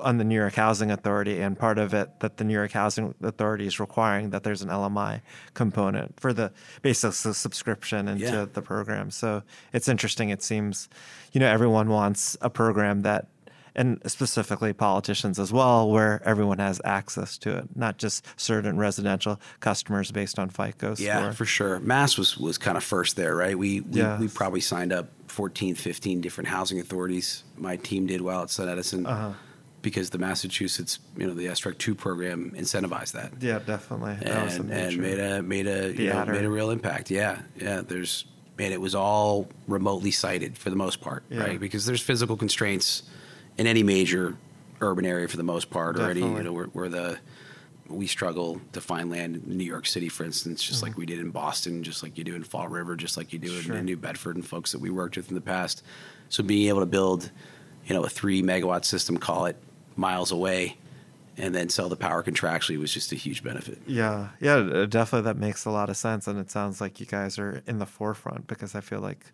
[0.00, 3.14] on the New York Housing Authority, and part of it that the New York Housing
[3.22, 5.22] Authority is requiring that there's an LMI
[5.54, 6.52] component for the
[6.82, 8.46] basic subscription into Yeah.
[8.52, 9.10] the program.
[9.10, 10.28] So it's interesting.
[10.28, 10.88] It seems,
[11.32, 13.28] you know, everyone wants a program that
[13.78, 19.40] and specifically politicians as well, where everyone has access to it, not just certain residential
[19.60, 21.06] customers based on FICO score.
[21.06, 21.78] Yeah, for sure.
[21.80, 23.56] Mass was was kind of first there, right?
[23.56, 24.18] We we, Yeah.
[24.18, 27.44] we probably signed up 14, 15 different housing authorities.
[27.56, 29.32] My team did while at Sun Edison Uh-huh.
[29.80, 33.30] because the Massachusetts, you know, the SREC two program incentivized that.
[33.40, 34.16] Yeah, definitely.
[34.22, 36.32] That and, and made a made a The you know, adder.
[36.32, 37.10] made a real impact.
[37.12, 37.82] Yeah, yeah.
[37.86, 38.24] There's
[38.58, 41.44] and it was all remotely sited for the most part, Yeah.
[41.44, 41.60] right?
[41.60, 43.04] Because there's physical constraints
[43.58, 44.36] in any major
[44.80, 47.18] urban area for the most part, or any you know where, where the
[47.88, 51.18] we struggle to find land in New York City, for instance, just like we did
[51.20, 53.66] in Boston, just like you do in Fall River, just like you do in- Mm-hmm.
[53.66, 53.76] Sure.
[53.76, 55.82] in New Bedford, and folks that we worked with in the past.
[56.28, 57.30] So being able to build,
[57.86, 59.56] you know, a three megawatt system, call it
[59.96, 60.76] miles away,
[61.38, 63.78] and then sell the power contractually was just a huge benefit.
[63.86, 65.24] Yeah, yeah, uh, definitely.
[65.24, 67.86] That makes a lot of sense, and it sounds like you guys are in the
[67.86, 69.24] forefront because I feel like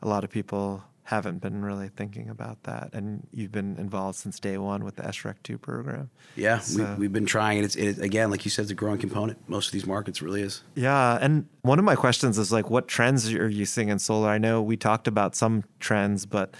[0.00, 4.38] a lot of people haven't been really thinking about that, and you've been involved since
[4.38, 6.10] day one with the SREC two program.
[6.36, 8.74] Yeah, So- we, we've been trying, and it's it, again, like you said, it's a
[8.74, 9.38] growing component.
[9.48, 10.62] Most of these markets really is.
[10.74, 14.28] Yeah, and one of my questions is like, what trends are you seeing in solar?
[14.28, 16.54] I know we talked about some trends, but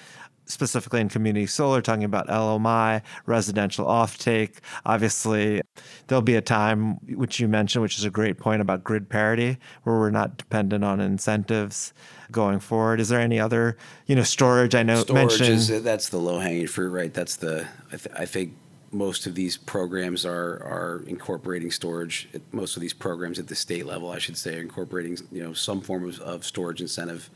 [0.45, 4.57] specifically in community solar, talking about LMI, residential offtake.
[4.85, 5.63] Obviously,
[6.09, 9.57] there'll be a time which you mentioned, which is a great point about grid parity,
[9.85, 11.95] where we're not dependent on incentives
[12.33, 12.99] going forward.
[13.01, 14.75] Is there any other, you know, storage?
[14.75, 15.49] I know Storage mentioned.
[15.51, 17.13] is that's the low hanging fruit, right?
[17.15, 18.55] That's the I, th- I think
[18.91, 22.29] most of these programs are are incorporating storage.
[22.51, 25.53] Most of these programs at the state level, I should say, are incorporating you know
[25.53, 27.31] some form of, of storage incentive,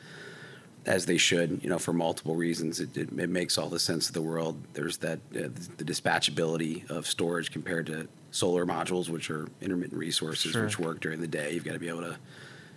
[0.85, 1.61] as they should.
[1.63, 4.61] You know, for multiple reasons, it, it, it makes all the sense of the world.
[4.75, 10.53] There's that uh, the dispatchability of storage compared to solar modules, which are intermittent resources,
[10.53, 10.65] Sure.
[10.65, 11.53] which work during the day.
[11.55, 12.19] You've got to be able to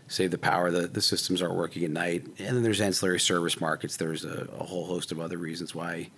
[0.09, 0.71] save the power.
[0.71, 2.25] The, the systems aren't working at night.
[2.39, 3.95] And then there's ancillary service markets.
[3.95, 6.09] There's a, a whole host of other reasons why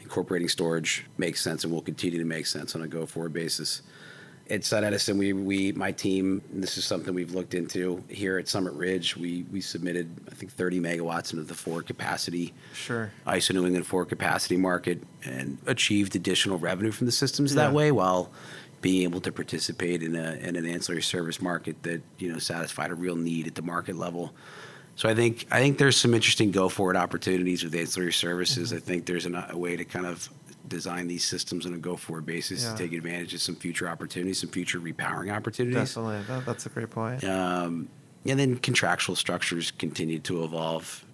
[0.00, 3.82] incorporating storage makes sense and will continue to make sense on a go forward basis.
[4.50, 8.48] At Sun Edison, we, we my team, this is something we've looked into here at
[8.48, 9.16] Summit Ridge.
[9.16, 13.12] We we submitted I think 30 megawatts into the forward capacity Sure.
[13.26, 17.92] ISO New England forward capacity market and achieved additional revenue from the systems that way
[17.92, 18.30] while
[18.82, 22.90] being able to participate in, a, in an ancillary service market that you know satisfied
[22.90, 24.34] a real need at the market level.
[24.96, 28.68] So I think I think there's some interesting go forward opportunities with ancillary services.
[28.68, 28.76] Mm-hmm.
[28.76, 30.28] I think there's an, a way to kind of
[30.68, 32.72] design these systems on a go forward basis Yeah.
[32.72, 35.94] to take advantage of some future opportunities, some future repowering opportunities.
[35.94, 36.22] Definitely.
[36.28, 37.24] That, that's a great point.
[37.24, 37.88] Um,
[38.26, 41.04] and then contractual structures continue to evolve.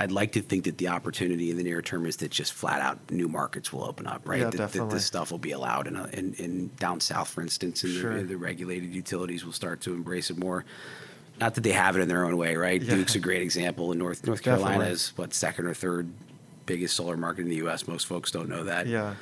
[0.00, 2.80] I'd like to think that the opportunity in the near term is that just flat
[2.80, 4.38] out new markets will open up, right?
[4.38, 4.94] Yeah, that, that definitely.
[4.94, 8.16] this stuff will be allowed in, a, in, in down south, for instance, and Sure.
[8.16, 10.64] the, the regulated utilities will start to embrace it more.
[11.38, 12.80] Not that they have it in their own way, right?
[12.80, 12.94] Yeah.
[12.94, 13.92] Duke's a great example.
[13.92, 16.08] In North North Carolina is what second or third
[16.64, 17.86] biggest solar market in the U.S.
[17.86, 18.86] Most folks don't know that.
[18.86, 19.14] Yeah.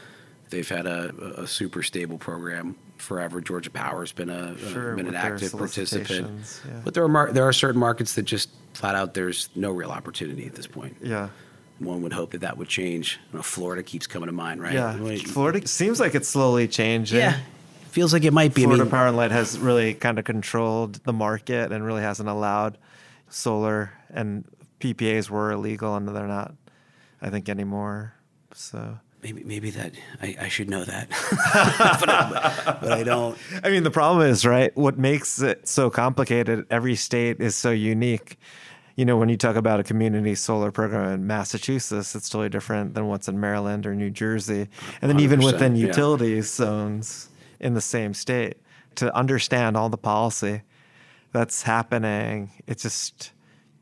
[0.51, 1.12] They've had a,
[1.43, 3.41] a super stable program forever.
[3.41, 4.95] Georgia Power's been a, a- Sure.
[4.97, 6.61] been an active participant.
[6.67, 6.81] Yeah.
[6.85, 9.91] But there are mar- there are certain markets that just flat out there's no real
[9.91, 10.97] opportunity at this point.
[11.03, 11.31] yeah.
[11.81, 13.21] One would hope that that would change.
[13.33, 14.75] You know, Florida keeps coming to mind, right?
[14.75, 15.01] Yeah.
[15.01, 17.21] Wait, Florida seems like it's slowly changing.
[17.21, 17.38] Yeah,
[17.91, 18.62] feels like it might be.
[18.62, 22.03] Florida I mean, Power and Light has really kind of controlled the market and really
[22.03, 22.79] hasn't allowed
[23.29, 24.45] solar and
[24.81, 26.55] PPAs were illegal and they're not,
[27.23, 28.14] I think, anymore.
[28.55, 31.09] So, maybe maybe that I, I should know that,
[32.01, 33.38] but, I, but I don't.
[33.62, 34.77] I mean, the problem is, right?
[34.77, 38.38] What makes it so complicated, every state is so unique.
[38.99, 42.95] You know, when you talk about a community solar program in Massachusetts, it's totally different
[42.95, 44.67] than what's in Maryland or New Jersey.
[45.01, 45.87] And then even 100%, within yeah.
[45.87, 47.29] utility zones
[47.61, 48.57] in the same state,
[48.97, 50.63] to understand all the policy
[51.31, 53.31] that's happening, it's just,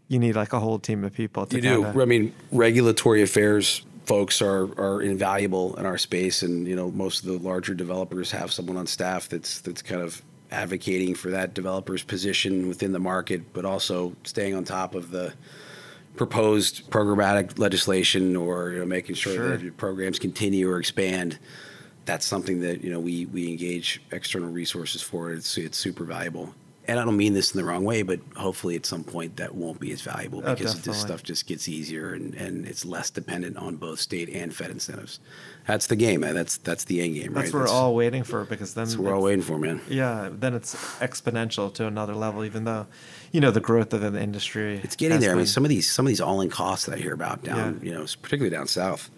[0.08, 1.82] you need like a whole team of people to You do.
[1.84, 6.90] kinda- I mean, regulatory affairs folks are are invaluable in our space, and you know,
[6.90, 11.30] most of the larger developers have someone on staff that's that's kind of advocating for
[11.30, 15.32] that developer's position within the market, but also staying on top of the
[16.16, 19.56] proposed programmatic legislation or you know, making sure, Sure.
[19.56, 21.38] that programs continue or expand.
[22.06, 25.32] That's something that you know we we engage external resources for.
[25.32, 26.54] It's it's super valuable.
[26.88, 29.54] And I don't mean this in the wrong way, but hopefully at some point that
[29.56, 33.10] won't be as valuable Oh, because this stuff just gets easier and, and it's less
[33.10, 35.18] dependent on both state and Fed incentives.
[35.66, 36.20] That's the game.
[36.20, 36.34] man.
[36.34, 37.42] That's that's the end game, right?
[37.42, 37.60] That's right?
[37.62, 39.80] what we're all waiting for because then that's what we're all waiting for, man.
[39.88, 42.86] Yeah, then it's exponential to another level, even though,
[43.32, 44.80] you know, the growth of the industry.
[44.84, 45.32] It's getting there.
[45.32, 47.80] I mean, some of these some of these all-in costs that I hear about down,
[47.82, 47.88] Yeah.
[47.90, 49.10] you know, particularly down south,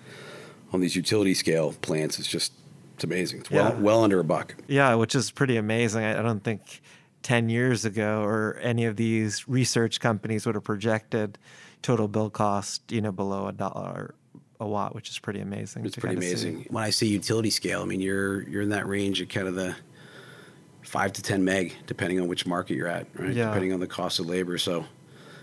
[0.72, 2.52] on these utility scale plants, it's just
[2.94, 3.40] it's amazing.
[3.40, 3.78] It's well Yeah.
[3.80, 4.54] well under a buck.
[4.68, 6.02] Yeah, which is pretty amazing.
[6.04, 6.80] I, I don't think
[7.22, 11.38] 10 years ago or any of these research companies would have projected
[11.82, 14.14] total bill cost, you know, below a dollar
[14.60, 15.84] a watt, which is pretty amazing.
[15.84, 16.48] It's pretty kinda see.
[16.48, 16.66] amazing.
[16.70, 19.54] When I say utility scale, I mean you're you're in that range of kind of
[19.54, 19.76] the
[20.82, 23.32] five to ten meg, depending on which market you're at, right?
[23.32, 23.46] Yeah.
[23.46, 24.58] Depending on the cost of labor.
[24.58, 24.84] So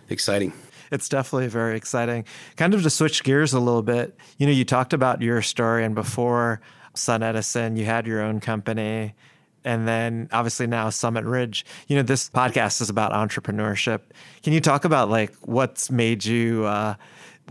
[0.10, 0.54] exciting.
[0.92, 2.26] It's definitely very exciting.
[2.58, 5.84] Kind of to switch gears a little bit, you know, you talked about your story,
[5.84, 6.62] and before
[6.94, 9.16] Sun Edison, you had your own company.
[9.66, 11.66] And then obviously now Summit Ridge.
[11.88, 14.02] You know, this podcast is about entrepreneurship.
[14.44, 16.96] Can you talk about like what's made you uh,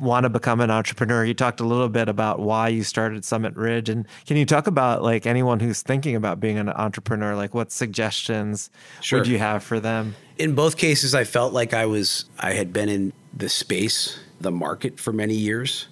[0.00, 1.24] want to become an entrepreneur?
[1.24, 3.88] You talked a little bit about why you started Summit Ridge.
[3.88, 7.34] And can you talk about like anyone who's thinking about being an entrepreneur?
[7.34, 9.18] Like what suggestions Sure.
[9.18, 10.14] would you have for them?
[10.38, 14.52] In both cases, I felt like I was I had been in the space, the
[14.52, 15.88] market for many years.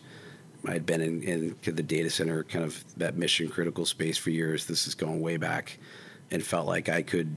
[0.66, 4.30] I had been in, in the data center, kind of that mission critical space for
[4.30, 4.66] years.
[4.66, 5.76] This is going way back,
[6.32, 7.36] and felt like I could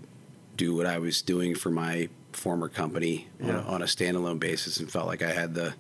[0.58, 3.60] do what I was doing for my former company on, Yeah.
[3.60, 5.76] a, on a standalone basis, and felt like I had the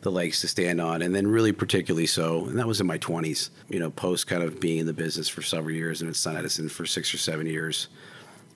[0.00, 1.02] the legs to stand on.
[1.02, 3.50] And then, really, particularly so, and that was in my twenties.
[3.68, 6.36] You know, post kind of being in the business for several years, and at Sun
[6.36, 7.88] Edison for six or seven years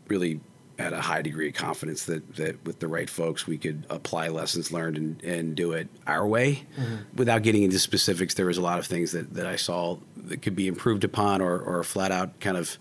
[0.08, 0.40] really
[0.78, 4.28] had a high degree of confidence that, that with the right folks we could apply
[4.28, 6.96] lessons learned and, and do it our way mm-hmm.
[7.14, 10.40] without getting into specifics there was a lot of things that, that i saw that
[10.42, 12.78] could be improved upon or, or flat out kind of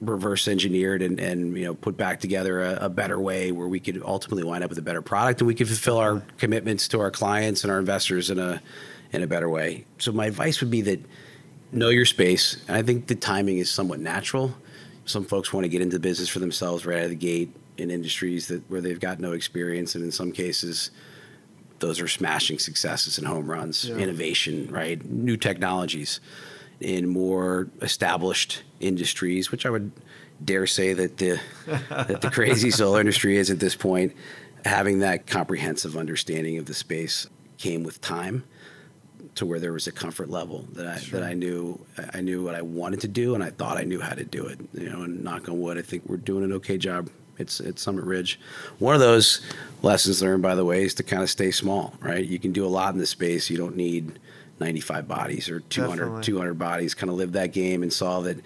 [0.00, 3.80] reverse engineered and, and you know put back together a, a better way where we
[3.80, 7.00] could ultimately wind up with a better product and we could fulfill our commitments to
[7.00, 8.60] our clients and our investors in a
[9.12, 11.00] in a better way so my advice would be that
[11.72, 12.56] know your space.
[12.68, 14.54] And I think the timing is somewhat natural.
[15.04, 17.90] Some folks want to get into business for themselves right out of the gate in
[17.90, 20.90] industries that where they've got no experience, and in some cases,
[21.78, 23.96] those are smashing successes and home runs, yeah.
[23.96, 25.04] innovation, right?
[25.04, 26.20] New technologies
[26.80, 29.92] in more established industries, which I would
[30.44, 31.40] dare say that the
[31.90, 34.14] that the crazy solar industry is at this point.
[34.64, 38.42] Having that comprehensive understanding of the space came with time
[39.36, 41.20] to where there was a comfort level that I sure.
[41.20, 41.78] that I knew
[42.12, 44.46] I knew what I wanted to do and I thought I knew how to do
[44.46, 44.58] it.
[44.74, 47.10] You know, and knock on wood, I think we're doing an okay job.
[47.38, 48.40] It's at Summit Ridge.
[48.78, 49.42] One of those
[49.82, 51.94] lessons learned, by the way, is to kind of stay small.
[52.00, 53.50] Right, you can do a lot in this space.
[53.50, 54.18] You don't need
[54.60, 56.94] 95 bodies or 200, 200 bodies.
[56.94, 58.36] Kind of live that game and saw that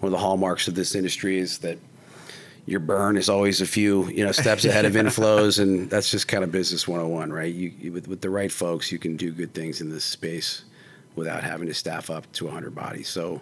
[0.00, 1.78] one of the hallmarks of this industry is that
[2.66, 6.28] your burn is always a few you know steps ahead of inflows and that's just
[6.28, 7.52] kind of business 101 right?
[7.52, 10.64] You, you, with, with the right folks you can do good things in this space
[11.16, 13.08] without having to staff up to 100 bodies.
[13.08, 13.40] So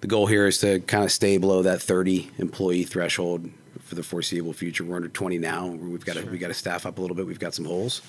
[0.00, 4.02] the goal here is to kind of stay below that 30 employee threshold for the
[4.02, 4.84] foreseeable future.
[4.84, 5.66] We're under 20 now.
[5.68, 6.30] We've got to sure.
[6.30, 7.26] we got to staff up a little bit.
[7.26, 8.02] We've got some holes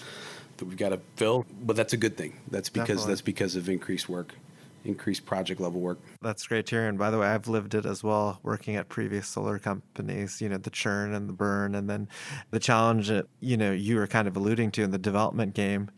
[0.60, 3.12] that we've got to fill but that's a good thing that's because Definitely.
[3.12, 4.36] that's because of increased work
[4.84, 6.00] increased project level work.
[6.22, 6.88] That's great to hear.
[6.88, 10.50] And by the way, I've lived it as well, working at previous solar companies, you
[10.50, 11.76] know, the churn and the burn.
[11.76, 12.08] And then
[12.52, 15.90] the challenge that, you know, you were kind of alluding to in the development game.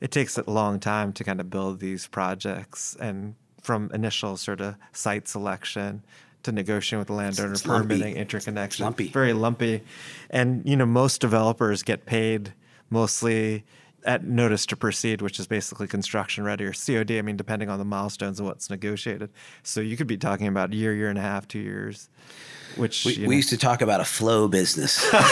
[0.00, 4.60] It takes a long time to kind of build these projects and from initial sort
[4.60, 6.02] of site selection
[6.42, 8.84] to negotiating with the landowner, it's permitting, interconnection.
[8.84, 9.08] Lumpy.
[9.08, 9.82] Very lumpy.
[10.28, 12.52] And, you know, most developers get paid
[12.90, 13.64] mostly
[14.04, 17.18] at notice to proceed, which is basically construction ready or COD.
[17.18, 19.30] I mean, depending on the milestones and what's negotiated.
[19.62, 22.08] So you could be talking about a year, year and a half, two years.
[22.76, 25.04] Which we, we used to talk about a flow business.
[25.14, 25.22] I've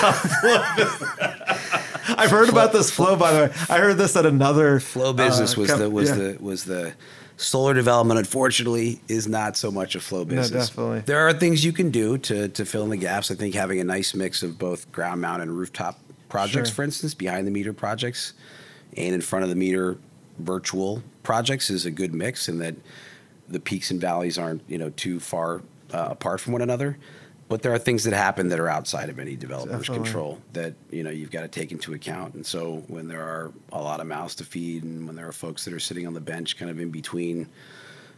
[2.31, 3.17] heard flow, about this flow.
[3.17, 6.15] By the way, I heard this at another flow business uh, was the was yeah.
[6.15, 6.93] the was the
[7.37, 8.21] solar development.
[8.21, 10.53] Unfortunately, is not so much a flow business.
[10.53, 11.01] No, definitely.
[11.01, 13.33] There are things you can do to to fill in the gaps.
[13.33, 16.77] I think having a nice mix of both ground mount and rooftop projects, sure.
[16.77, 18.35] for instance, behind the meter projects
[18.97, 19.99] and in front of the meter
[20.39, 22.75] virtual projects is a good mix in that
[23.49, 26.97] the peaks and valleys aren't you know too far uh, apart from one another
[27.49, 30.05] but there are things that happen that are outside of any developer's Definitely.
[30.05, 33.53] control that you know you've got to take into account and so when there are
[33.73, 36.15] a lot of mouths to feed and when there are folks that are sitting on
[36.15, 37.49] the bench kind of in between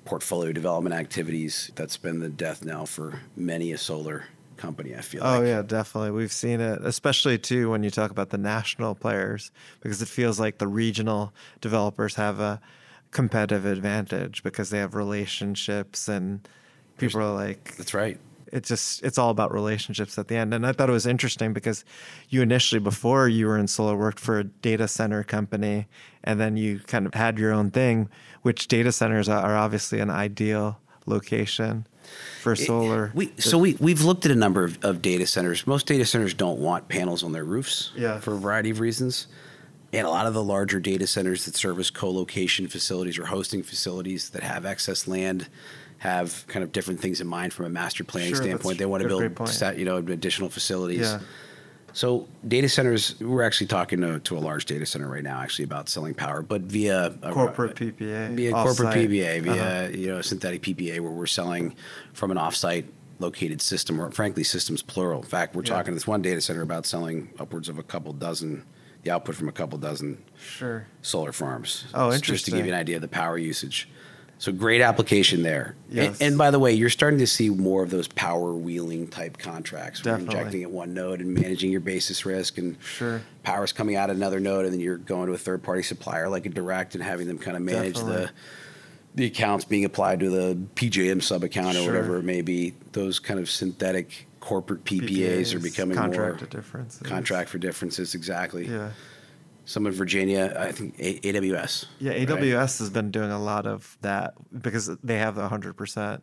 [0.04, 4.94] portfolio development activities that's been the death knell for many a solar company.
[4.94, 5.22] I feel.
[5.22, 5.46] Oh like.
[5.46, 6.10] yeah, definitely.
[6.10, 10.40] We've seen it, especially too when you talk about the national players, because it feels
[10.40, 12.60] like the regional developers have a
[13.10, 16.48] competitive advantage because they have relationships and
[16.98, 17.76] people There's, are like.
[17.76, 18.18] That's right.
[18.52, 21.52] It's just it's all about relationships at the end, and I thought it was interesting
[21.52, 21.84] because
[22.28, 25.88] you initially before you were in Solar worked for a data center company,
[26.22, 28.08] and then you kind of had your own thing,
[28.42, 31.86] which data centers are obviously an ideal location
[32.40, 33.10] for solar.
[33.14, 35.66] We, so we we've looked at a number of, of, data centers.
[35.66, 38.18] Most data centers don't want panels on their roofs yeah.
[38.20, 39.26] for a variety of reasons.
[39.92, 44.30] And a lot of the larger data centers that service co-location facilities or hosting facilities
[44.30, 45.46] that have excess land
[45.98, 48.78] have kind of different things in mind from a master planning sure, standpoint.
[48.78, 49.22] They want to build
[49.78, 51.00] you know additional facilities.
[51.00, 51.20] Yeah.
[51.94, 55.64] So data centers, we're actually talking to, to, a large data center right now, actually
[55.64, 59.96] about selling power, but via a, corporate PPA, via corporate PPA, via uh-huh.
[59.96, 61.74] you know synthetic PPA, where we're selling
[62.12, 62.86] from an offsite
[63.20, 65.22] located system, or frankly, systems plural.
[65.22, 65.72] In fact, we're yeah.
[65.74, 68.64] talking to this one data center about selling upwards of a couple dozen,
[69.04, 70.88] the output from a couple dozen sure.
[71.00, 71.84] solar farms.
[71.94, 72.34] Oh, interesting.
[72.34, 73.88] Just to give you an idea of the power usage.
[74.38, 75.74] So great application there.
[75.88, 76.20] Yes.
[76.20, 79.38] And, and, by the way, you're starting to see more of those power wheeling type
[79.38, 80.34] contracts where Definitely.
[80.34, 83.22] you're injecting at one node and managing your basis risk and sure.
[83.42, 86.28] power's coming out at another node and then you're going to a third party supplier
[86.28, 88.26] like a direct and having them kind of manage Definitely.
[88.26, 88.30] the
[89.16, 91.84] the accounts being applied to the PJM sub account sure.
[91.84, 92.74] or whatever it may be.
[92.90, 97.06] Those kind of synthetic corporate PPAs, PPAs are becoming contract more differences.
[97.06, 98.66] contract for differences exactly.
[98.66, 98.90] Yeah
[99.64, 101.86] some in Virginia, I think a- AWS.
[101.98, 102.60] Yeah, AWS right?
[102.60, 106.20] has been doing a lot of that because they have the 100%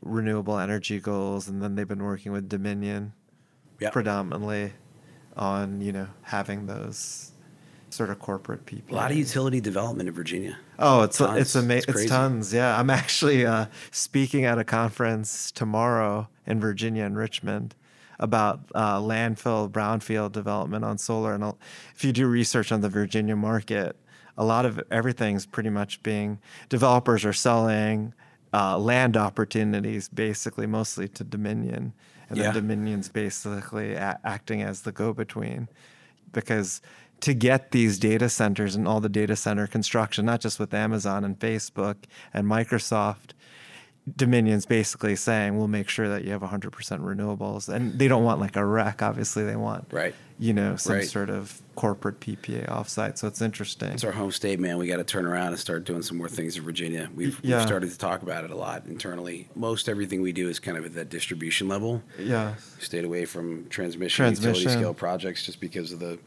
[0.00, 3.12] renewable energy goals and then they've been working with Dominion
[3.80, 3.92] yep.
[3.92, 4.72] predominantly
[5.36, 7.32] on, you know, having those
[7.90, 8.94] sort of corporate people.
[8.94, 10.56] A lot of utility development in Virginia.
[10.78, 11.40] Oh, it's tons.
[11.40, 11.84] it's amazing.
[11.88, 12.54] It's, it's, tons.
[12.54, 17.74] Yeah, I'm actually uh, speaking at a conference tomorrow in Virginia in Richmond
[18.18, 21.34] about uh, landfill brownfield development on solar.
[21.34, 21.54] And
[21.94, 23.96] if you do research on the Virginia market,
[24.36, 26.38] a lot of everything's pretty much being
[26.68, 28.14] developers are selling
[28.52, 31.92] uh, land opportunities basically mostly to Dominion,
[32.30, 32.44] and yeah.
[32.44, 35.68] then Dominion's basically a- acting as the go-between
[36.32, 36.80] because
[37.20, 41.24] to get these data centers and all the data center construction, not just with Amazon
[41.24, 41.96] and Facebook
[42.32, 43.32] and Microsoft,
[44.16, 48.40] Dominion's basically saying we'll make sure that you have 100% renewables, and they don't want
[48.40, 49.02] like a REC.
[49.02, 50.14] Obviously, they want right.
[50.40, 51.04] You know, some right.
[51.04, 53.18] sort of corporate PPA offsite.
[53.18, 53.88] So it's interesting.
[53.90, 54.78] It's our home state, man.
[54.78, 57.10] We got to turn around and start doing some more things in Virginia.
[57.12, 57.56] We've, yeah.
[57.56, 59.48] we've started to talk about it a lot internally.
[59.56, 62.04] Most everything we do is kind of at that distribution level.
[62.20, 62.54] Yeah.
[62.78, 64.54] Stayed away from transmission, transmission.
[64.54, 66.18] utility scale projects just because of the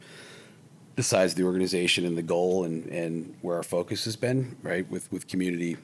[0.98, 4.58] the size of the organization and the goal and, and where our focus has been,
[4.62, 4.90] right?
[4.92, 5.78] With with community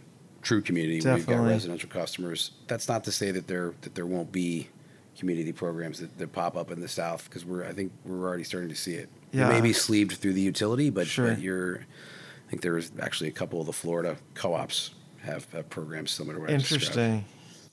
[0.47, 0.99] true community.
[0.99, 1.35] Definitely.
[1.35, 2.51] We've got residential customers.
[2.67, 4.69] That's not to say that there that there won't be
[5.17, 8.45] community programs that, that pop up in the South because we're I think we're already
[8.45, 9.09] starting to see it.
[9.33, 9.49] Yeah.
[9.49, 11.29] It may be sleeved through the utility, but, sure.
[11.29, 14.91] but you're I think there's actually a couple of the Florida co-ops
[15.23, 17.25] have, have programs similar to what Interesting.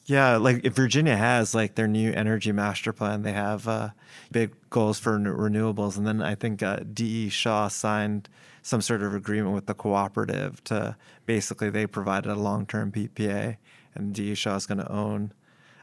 [0.06, 3.90] Yeah, like if Virginia has like their new energy master plan, they have uh,
[4.32, 8.28] big goals for renewables, and then I think uh, DE Shaw signed
[8.64, 10.96] some sort of agreement with the cooperative to
[11.26, 13.58] basically they provided a long term PPA,
[13.94, 15.32] and DE Shaw is going to own.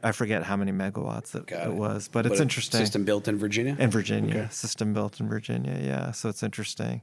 [0.04, 1.68] I forget how many megawatts it, it.
[1.68, 2.80] it was, but, but it's interesting.
[2.80, 3.78] System built in Virginia.
[3.78, 4.48] In Virginia, okay.
[4.50, 5.80] system built in Virginia.
[5.80, 7.02] Yeah, so it's interesting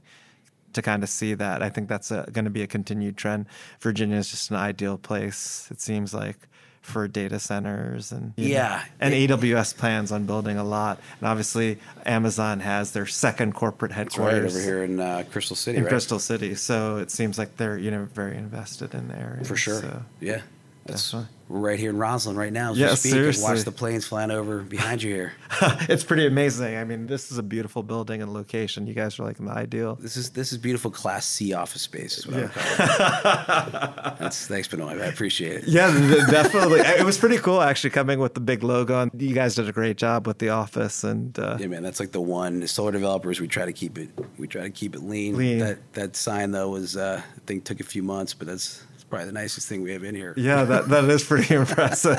[0.73, 1.63] to kind of see that.
[1.63, 3.45] I think that's going to be a continued trend.
[3.79, 5.69] Virginia is just an ideal place.
[5.71, 6.48] It seems like
[6.81, 10.99] for data centers and yeah know, and it, AWS plans on building a lot.
[11.19, 15.77] And obviously Amazon has their second corporate headquarters right, over here in uh, Crystal City
[15.77, 15.89] in right?
[15.89, 16.55] Crystal City.
[16.55, 19.81] So it seems like they're you know very invested in there for sure.
[19.81, 20.41] So, yeah.
[20.85, 21.35] That's definitely.
[21.51, 23.11] Right here in Rosslyn right now as yeah, we speak.
[23.11, 23.43] Seriously.
[23.43, 25.33] Watch the planes flying over behind you here.
[25.89, 26.77] it's pretty amazing.
[26.77, 28.85] I mean, this is a beautiful building and location.
[28.85, 29.95] You guys are like in the ideal.
[29.95, 32.19] This is this is beautiful Class C office space.
[32.19, 32.41] Is what yeah.
[32.41, 34.19] I would call it.
[34.19, 35.01] That's thanks, Benoit.
[35.01, 35.67] I appreciate it.
[35.67, 35.89] Yeah,
[36.29, 36.79] definitely.
[36.83, 39.01] it was pretty cool actually coming with the big logo.
[39.01, 41.03] And you guys did a great job with the office.
[41.03, 42.67] And uh, yeah, man, that's like the one.
[42.67, 44.09] Solar developers, we try to keep it.
[44.37, 45.35] We try to keep it lean.
[45.35, 45.57] Lean.
[45.57, 49.25] That that sign though was uh, I think took a few months, but that's probably
[49.25, 50.33] the nicest thing we have in here.
[50.37, 52.15] Yeah, that, that is pretty impressive.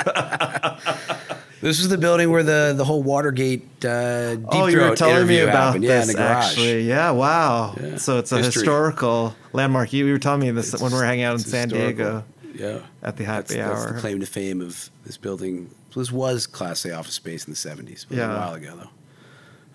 [1.61, 5.27] this is the building where the, the whole Watergate uh, deep oh, you were telling
[5.27, 5.85] me about happened.
[5.85, 6.83] this yeah, in the actually.
[6.83, 7.75] Yeah, wow.
[7.81, 7.97] Yeah.
[7.97, 8.61] So it's a History.
[8.61, 9.93] historical landmark.
[9.93, 11.95] You were telling me this It's when we were hanging out in San historical.
[11.97, 12.25] Diego.
[12.53, 13.75] Yeah, at the happy that's, hour.
[13.75, 15.71] That's the claim to fame of this building.
[15.95, 18.07] This was Class A office space in the '70s.
[18.09, 18.35] But yeah.
[18.35, 18.91] a while ago though.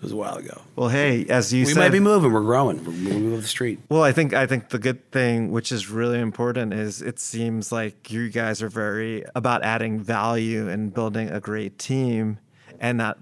[0.06, 0.62] Was a while ago.
[0.76, 1.70] Well, hey, as you said.
[1.70, 2.32] we said, might be moving.
[2.32, 2.76] We're growing.
[2.84, 3.80] We're moving up the street.
[3.88, 7.72] Well, I think I think the good thing, which is really important, is it seems
[7.72, 12.38] like you guys are very about adding value and building a great team,
[12.78, 13.18] and not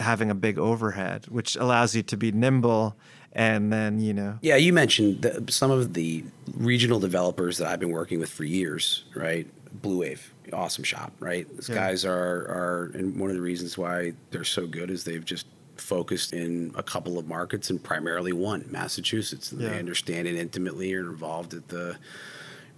[0.00, 2.96] having a big overhead, which allows you to be nimble.
[3.32, 6.24] And then you know, yeah, you mentioned the, some of the
[6.56, 9.46] regional developers that I've been working with for years, right?
[9.80, 10.20] BlueWave,
[10.52, 11.46] awesome shop, right?
[11.54, 11.74] These Yeah.
[11.76, 12.12] guys are
[12.48, 15.46] are, and one of the reasons why they're so good is they've just
[15.80, 19.52] focused in a couple of markets and primarily one, Massachusetts.
[19.52, 19.70] And Yeah.
[19.70, 21.96] They understand it intimately, are involved at the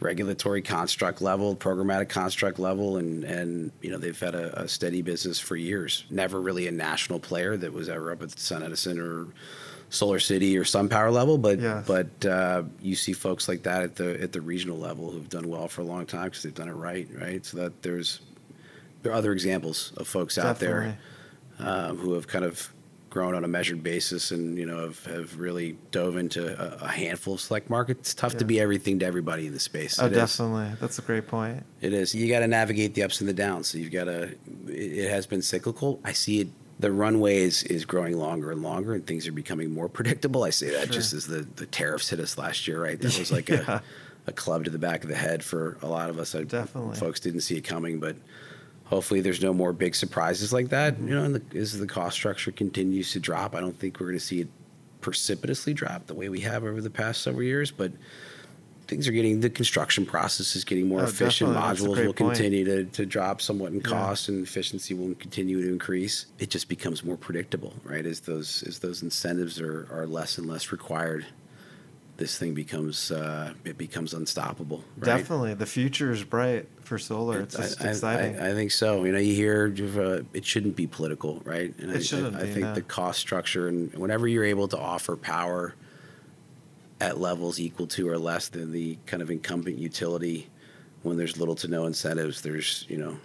[0.01, 5.03] regulatory construct level, programmatic construct level, and and you know they've had a, a steady
[5.03, 6.05] business for years.
[6.11, 9.27] Never really a national player that was ever up at SunEdison or
[9.91, 11.85] SolarCity or SunPower level, but Yes.
[11.87, 15.49] but uh, you see folks like that at the at the regional level who've done
[15.49, 17.45] well for a long time because they've done it right, right.
[17.45, 18.21] So that there's
[19.03, 20.99] there are other examples of folks out there
[21.59, 22.73] um, who have kind of
[23.11, 26.89] grown on a measured basis and you know have, have really dove into a, a
[26.89, 28.01] handful of select markets.
[28.01, 28.39] It's tough Yeah.
[28.41, 29.99] to be everything to everybody in the space.
[29.99, 30.19] Oh, It is.
[30.19, 30.73] definitely.
[30.81, 31.65] That's a great point.
[31.81, 32.15] It is.
[32.15, 33.69] You got to navigate the ups and the downs.
[33.69, 34.23] So you've got to.
[34.25, 34.39] It,
[34.69, 36.01] it has been cyclical.
[36.05, 36.49] I see it.
[36.81, 40.45] The runway is, is growing longer and longer, and things are becoming more predictable.
[40.45, 40.93] I say that Sure.
[40.93, 43.01] just as the, the tariffs hit us last year, right?
[43.01, 43.81] That was like Yeah.
[44.27, 46.35] a, a club to the back of the head for a lot of us.
[46.37, 46.97] I, Definitely.
[46.97, 48.15] folks didn't see it coming, but
[48.89, 50.99] hopefully there's no more big surprises like that.
[51.01, 54.07] You know, and the, as the cost structure continues to drop, I don't think we're
[54.07, 54.49] going to see it
[55.01, 57.93] precipitously drop the way we have over the past several years, but
[58.89, 61.53] things are getting the construction process is getting more Oh, efficient.
[61.53, 61.87] definitely.
[61.87, 62.35] Modules will point.
[62.37, 63.85] continue to, to drop somewhat in Yeah.
[63.87, 66.27] cost, and efficiency will continue to increase.
[66.39, 68.05] It just becomes more predictable, right?
[68.07, 71.27] As those as those incentives are, are less and less required,
[72.17, 74.83] this thing becomes uh, it becomes unstoppable.
[74.97, 75.19] Right?
[75.19, 77.41] Definitely, the future is bright for solar.
[77.41, 78.41] It's I- just I, exciting.
[78.41, 79.05] I, I think so.
[79.05, 81.73] You know, you hear uh, it shouldn't be political, right?
[81.79, 84.79] And It I, shouldn't I, I think the cost structure and whenever you're able to
[84.79, 85.75] offer power
[87.01, 90.49] at levels equal to or less than the kind of incumbent utility,
[91.03, 93.17] when there's little to no incentives, there's you know,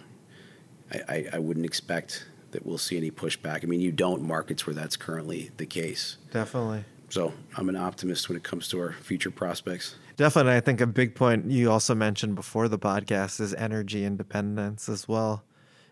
[0.92, 3.64] I, I, I wouldn't expect that we'll see any pushback.
[3.64, 6.18] I mean, you don't markets where that's currently the case.
[6.30, 6.84] Definitely.
[7.14, 9.94] So I'm an optimist when it comes to our future prospects.
[10.16, 10.56] Definitely.
[10.56, 15.06] I think a big point you also mentioned before the podcast is energy independence as
[15.06, 15.44] well.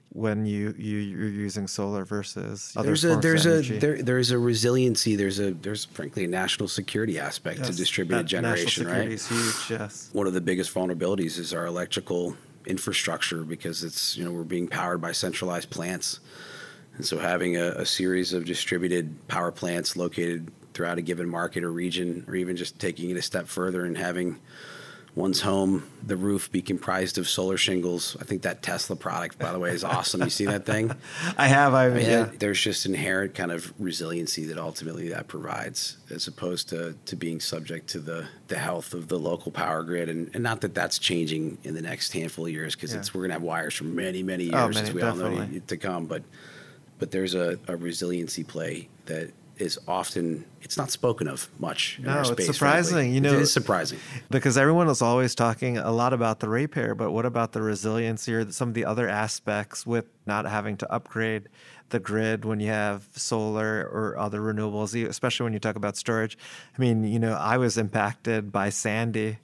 [0.09, 4.39] When you, you you're using solar versus other there's a there's a there, there's a
[4.39, 9.71] resiliency there's a there's frankly a national security aspect to distributed generation right is huge.
[9.71, 10.11] Yes.
[10.13, 14.67] one of the biggest vulnerabilities is our electrical infrastructure because it's you know we're being
[14.67, 16.19] powered by centralized plants,
[16.97, 21.65] and so having a, a series of distributed power plants located throughout a given market
[21.65, 24.39] or region, or even just taking it a step further and having
[25.15, 28.17] one's home, the roof be comprised of solar shingles.
[28.19, 30.23] I think that Tesla product, by the way, is awesome.
[30.23, 30.91] You see that thing?
[31.37, 31.75] I have.
[31.75, 32.31] I, I mean, yeah.
[32.39, 37.41] There's just inherent kind of resiliency that ultimately that provides, as opposed to, to being
[37.41, 40.09] subject to the, the health of the local power grid.
[40.09, 43.01] And, and not that that's changing in the next handful of years, because Yeah.
[43.01, 45.03] it's we're going to have wires for many, many oh, years, Oh, as many- we
[45.03, 46.07] all know to come.
[46.07, 46.23] But
[46.99, 49.33] but there's a, a resiliency play that
[49.63, 51.99] is often it's not spoken of much.
[51.99, 52.95] in No, our it's space, surprising.
[52.95, 53.15] frankly.
[53.15, 53.99] You know- it is surprising.
[54.31, 58.35] because everyone is always talking a lot about the ratepayer, but what about the resiliency
[58.35, 61.49] or some of the other aspects with not having to upgrade
[61.91, 66.37] the grid when you have solar or other renewables, especially when you talk about storage?
[66.77, 69.39] I mean, you know, I was impacted by Sandy,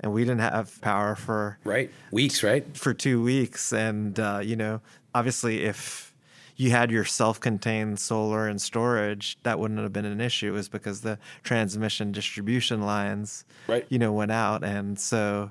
[0.00, 2.64] and we didn't have power for Right, weeks, right?
[2.76, 4.80] for two weeks, and uh, you know,
[5.14, 6.07] obviously, if
[6.58, 10.48] you had your self-contained solar and storage, that wouldn't have been an issue.
[10.48, 13.86] It was because the transmission distribution lines, Right.
[13.88, 15.50] you know, went out, and so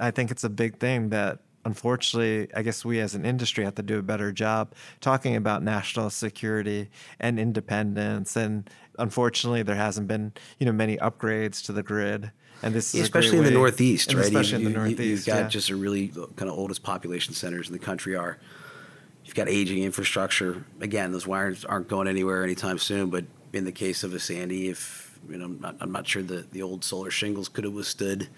[0.00, 1.40] I think it's a big thing that.
[1.66, 5.62] Unfortunately, I guess we as an industry have to do a better job talking about
[5.62, 8.36] national security and independence.
[8.36, 12.30] And unfortunately, there hasn't been, you know, many upgrades to the grid.
[12.62, 14.26] And this is especially in the Northeast, and right?
[14.26, 15.48] Especially You- in the Northeast, You've got yeah.
[15.48, 18.36] just a really kind of oldest population centers in the country are.
[19.24, 20.64] You've got aging infrastructure.
[20.80, 23.10] Again, those wires aren't going anywhere anytime soon.
[23.10, 26.22] But in the case of a Sandy, if you know, I'm not, I'm not sure
[26.22, 28.28] the the old solar shingles could have withstood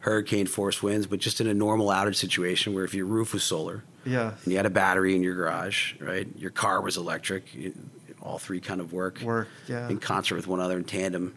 [0.00, 3.42] hurricane force winds, but just in a normal outage situation where if your roof was
[3.42, 4.34] solar yeah.
[4.44, 7.74] and you had a battery in your garage, right, your car was electric, you,
[8.22, 9.88] all three kind of work Work, yeah.
[9.88, 11.34] in concert with one another in tandem.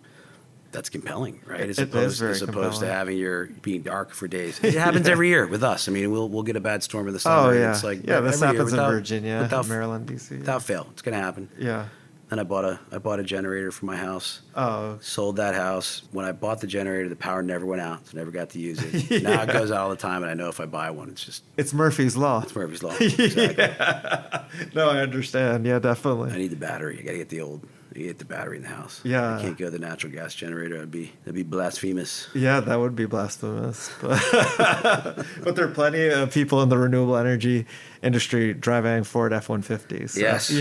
[0.72, 1.61] That's compelling, right?
[1.61, 2.80] As It is opposed as opposed compelling.
[2.82, 4.59] to having your being dark for days.
[4.63, 5.88] It happens every year with us.
[5.88, 7.47] I mean, we'll we'll get a bad storm in the oh, summer.
[7.47, 8.20] Oh and yeah, it's like yeah.
[8.20, 10.38] This happens in without- Virginia, without, Maryland, DC.
[10.39, 10.88] without fail.
[10.91, 11.49] It's going to happen.
[11.57, 11.88] yeah.
[12.30, 14.41] Then I bought a I bought a generator for my house.
[14.55, 16.03] Oh, Sold that house.
[16.11, 18.78] When I bought the generator, the power never went out, so never got to use
[18.84, 19.24] it.
[19.24, 21.26] Now it goes out all the time, and I know if I buy one, it's
[21.26, 22.43] just it's Murphy's law.
[22.43, 22.93] it's Murphy's law.
[22.99, 24.70] Exactly.
[24.76, 25.65] No, I understand.
[25.65, 26.32] Yeah, definitely.
[26.32, 26.99] I need the battery.
[26.99, 27.65] I got to get the old.
[28.00, 29.02] You get the battery in the house.
[29.04, 29.38] Yeah.
[29.38, 30.76] I can't go the natural gas generator.
[30.76, 32.28] That'd be that'd be blasphemous.
[32.34, 33.91] Yeah, that would be blasphemous.
[34.02, 37.66] But, but there are plenty of people in the renewable energy
[38.02, 40.18] industry driving Ford F one fifties.
[40.18, 40.50] Yes.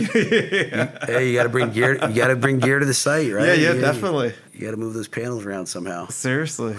[1.08, 1.94] Hey, you got to bring gear.
[1.94, 3.46] You got to bring gear to the site, right?
[3.46, 4.34] Yeah, yeah, You- definitely.
[4.52, 6.08] You got to move those panels around somehow.
[6.08, 6.74] Seriously.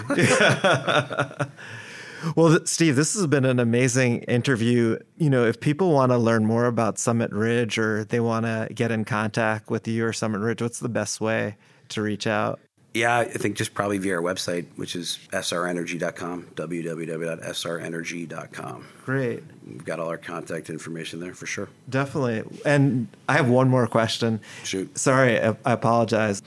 [2.36, 4.98] Well, Steve, this has been an amazing interview.
[5.16, 8.68] You know, if people want to learn more about Summit Ridge or they want to
[8.74, 11.56] get in contact with you or Summit Ridge, what's the best way
[11.90, 12.60] to reach out?
[12.92, 18.86] Yeah, I think just probably via our website, which is srenergy.com, www.srenergy.com.
[19.04, 19.44] Great.
[19.64, 21.68] We've got all our contact information there for sure.
[21.88, 22.42] Definitely.
[22.64, 24.40] And I have one more question.
[24.64, 24.98] Shoot.
[24.98, 26.42] Sorry, I, I apologize.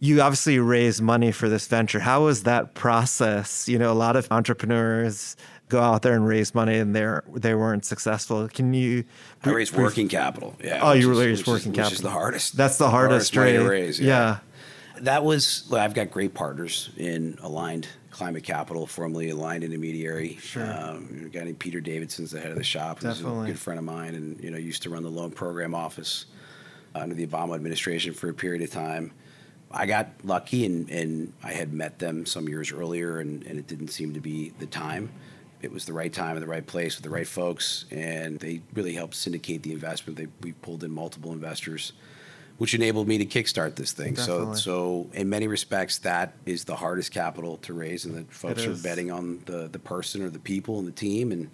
[0.00, 1.98] You obviously raised money for this venture.
[2.00, 3.68] How was that process?
[3.68, 5.36] You know, a lot of entrepreneurs
[5.68, 8.48] go out there and raise money and they're they weren't successful.
[8.48, 9.04] Can you
[9.44, 10.54] I raised working capital.
[10.62, 10.78] Yeah.
[10.82, 12.02] Oh, you which is- raised which is- working Which is capital.
[12.04, 12.56] the hardest.
[12.56, 14.00] That's the hardest, money to raise.
[14.00, 14.38] yeah.
[15.02, 20.38] That was, well, I've got great partners in Aligned Climate Capital, formerly Aligned Intermediary.
[20.42, 20.64] Sure.
[20.64, 22.96] Um, a guy named Peter Davidson's the head of the shop.
[22.96, 23.46] He's a Definitely.
[23.48, 26.26] good friend of mine and, you know, used to run the loan program office
[26.96, 29.12] under the Obama administration for a period of time.
[29.70, 33.66] I got lucky and, and I had met them some years earlier and, and it
[33.66, 35.10] didn't seem to be the time.
[35.60, 38.60] It was the right time and the right place with the right folks, and they
[38.74, 40.16] really helped syndicate the investment.
[40.16, 41.94] They, we pulled in multiple investors,
[42.58, 44.14] which enabled me to kickstart this thing.
[44.14, 44.60] So, Definitely.
[44.60, 48.74] so in many respects, that is the hardest capital to raise, and that folks are
[48.76, 51.50] betting on the the person or the people and the team, and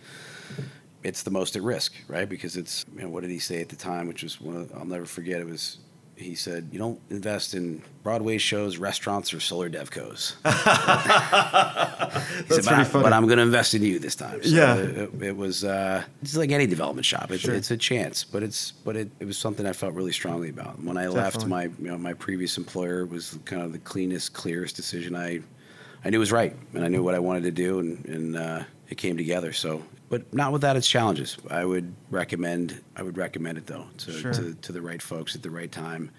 [1.03, 2.29] it's the most at risk, right?
[2.29, 4.73] Because it's you know what did he say at the time, which was one of,
[4.77, 5.41] I'll never forget.
[5.41, 5.79] It was
[6.17, 10.35] he said, "You don't invest in Broadway shows, restaurants, or solar devcos."
[12.35, 13.03] He That's said, but, funny.
[13.05, 14.43] but I'm going to invest in you this time.
[14.43, 14.77] So Yeah.
[14.77, 17.31] it, it was uh, it's like any development shop.
[17.31, 17.55] It's, Sure.
[17.55, 20.83] it's a chance, but it's but it, it was something I felt really strongly about.
[20.83, 24.77] When I left my you know my previous employer was kind of the cleanest, clearest
[24.77, 25.41] decision I
[26.05, 28.63] I knew was right, and I knew what I wanted to do, and and uh,
[28.89, 29.53] it came together.
[29.53, 31.37] So, but not without its challenges.
[31.51, 34.33] I would recommend I would recommend it though to Sure.
[34.33, 36.11] to, to the right folks at the right time.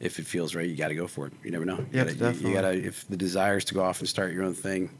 [0.00, 1.34] If it feels right, you got to go for it.
[1.44, 1.76] You never know.
[1.76, 2.48] You Yeah, gotta, definitely.
[2.50, 4.90] you gotta if the desire is to go off and start your own thing.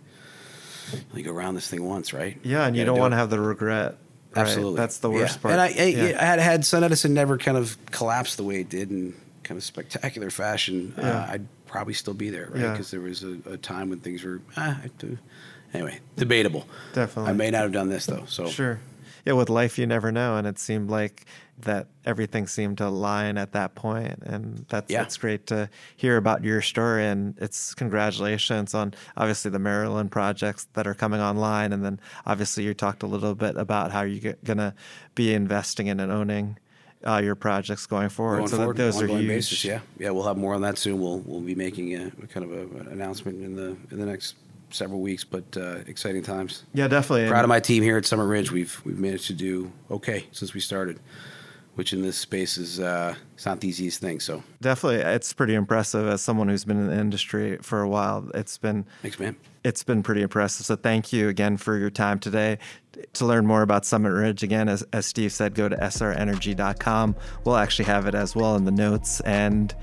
[1.15, 2.37] You go around this thing once, right?
[2.43, 3.97] Yeah, and you gotta don't do want to have the regret.
[4.35, 4.43] right?
[4.43, 5.43] Absolutely, That's the worst Yeah.
[5.43, 5.53] part.
[5.53, 6.19] And I, I, Yeah.
[6.21, 9.15] I had had SunEdison never kind of collapsed the way it did in
[9.45, 10.95] kind of spectacular fashion.
[10.99, 11.05] Yeah.
[11.21, 12.73] Uh, I'd probably still be there, right?
[12.73, 15.17] Because there was a, a time when things were ah, I have to
[15.75, 16.67] anyway, debatable.
[16.93, 17.31] Definitely.
[17.31, 18.25] I may not have done this though.
[18.27, 18.81] So Sure.
[19.27, 21.27] Yeah, with life you never know, and it seemed like
[21.59, 25.03] that everything seemed to line at that point, and that's Yeah.
[25.03, 27.05] that's great to hear about your story.
[27.05, 32.65] And it's congratulations on obviously the Maryland projects that are coming online, and then obviously
[32.65, 34.75] you talked a little bit about how you're gonna
[35.15, 36.57] be investing in and owning
[37.07, 38.39] uh, your projects going forward.
[38.39, 39.27] going so forward, those are huge.
[39.29, 39.65] basis.
[39.67, 40.99] Yeah, yeah, we'll have more on that soon.
[40.99, 44.07] We'll we'll be making a, a kind of a, an announcement in the in the
[44.07, 44.35] next
[44.75, 46.65] several weeks, but uh, exciting times.
[46.75, 47.29] Yeah, definitely.
[47.29, 48.51] Proud of my team here at Summit Ridge.
[48.53, 50.99] We've we've managed to do okay since we started,
[51.75, 54.21] which in this space is uh, it's not the easiest thing.
[54.21, 58.29] So Definitely, it's pretty impressive as someone who's been in the industry for a while.
[58.35, 59.37] It's been thanks, man.
[59.65, 60.67] it's been pretty impressive.
[60.67, 62.59] So thank you again for your time today.
[63.15, 67.17] To learn more about Summit Ridge, again, as, as Steve said, go to srenergy.com.
[67.45, 69.21] We'll actually have it as well in the notes.
[69.21, 69.75] And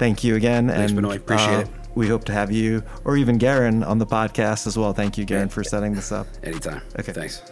[0.00, 0.66] thank you again.
[0.66, 1.18] Thanks, and, Benoit.
[1.18, 1.68] Appreciate uh, it.
[1.94, 4.92] We hope to have you or even Garen on the podcast as well.
[4.92, 6.26] Thank you, Garen, for setting this up.
[6.42, 6.82] Anytime.
[6.98, 7.12] Okay.
[7.12, 7.42] Thanks.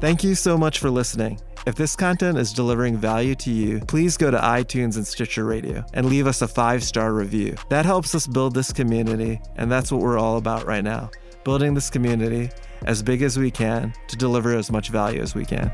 [0.00, 1.40] Thank you so much for listening.
[1.66, 5.82] If this content is delivering value to you, please go to iTunes and Stitcher Radio
[5.94, 7.56] and leave us a five star review.
[7.70, 11.10] That helps us build this community, and that's what we're all about right now
[11.44, 12.50] building this community
[12.84, 15.70] as big as we can to deliver as much value as we can.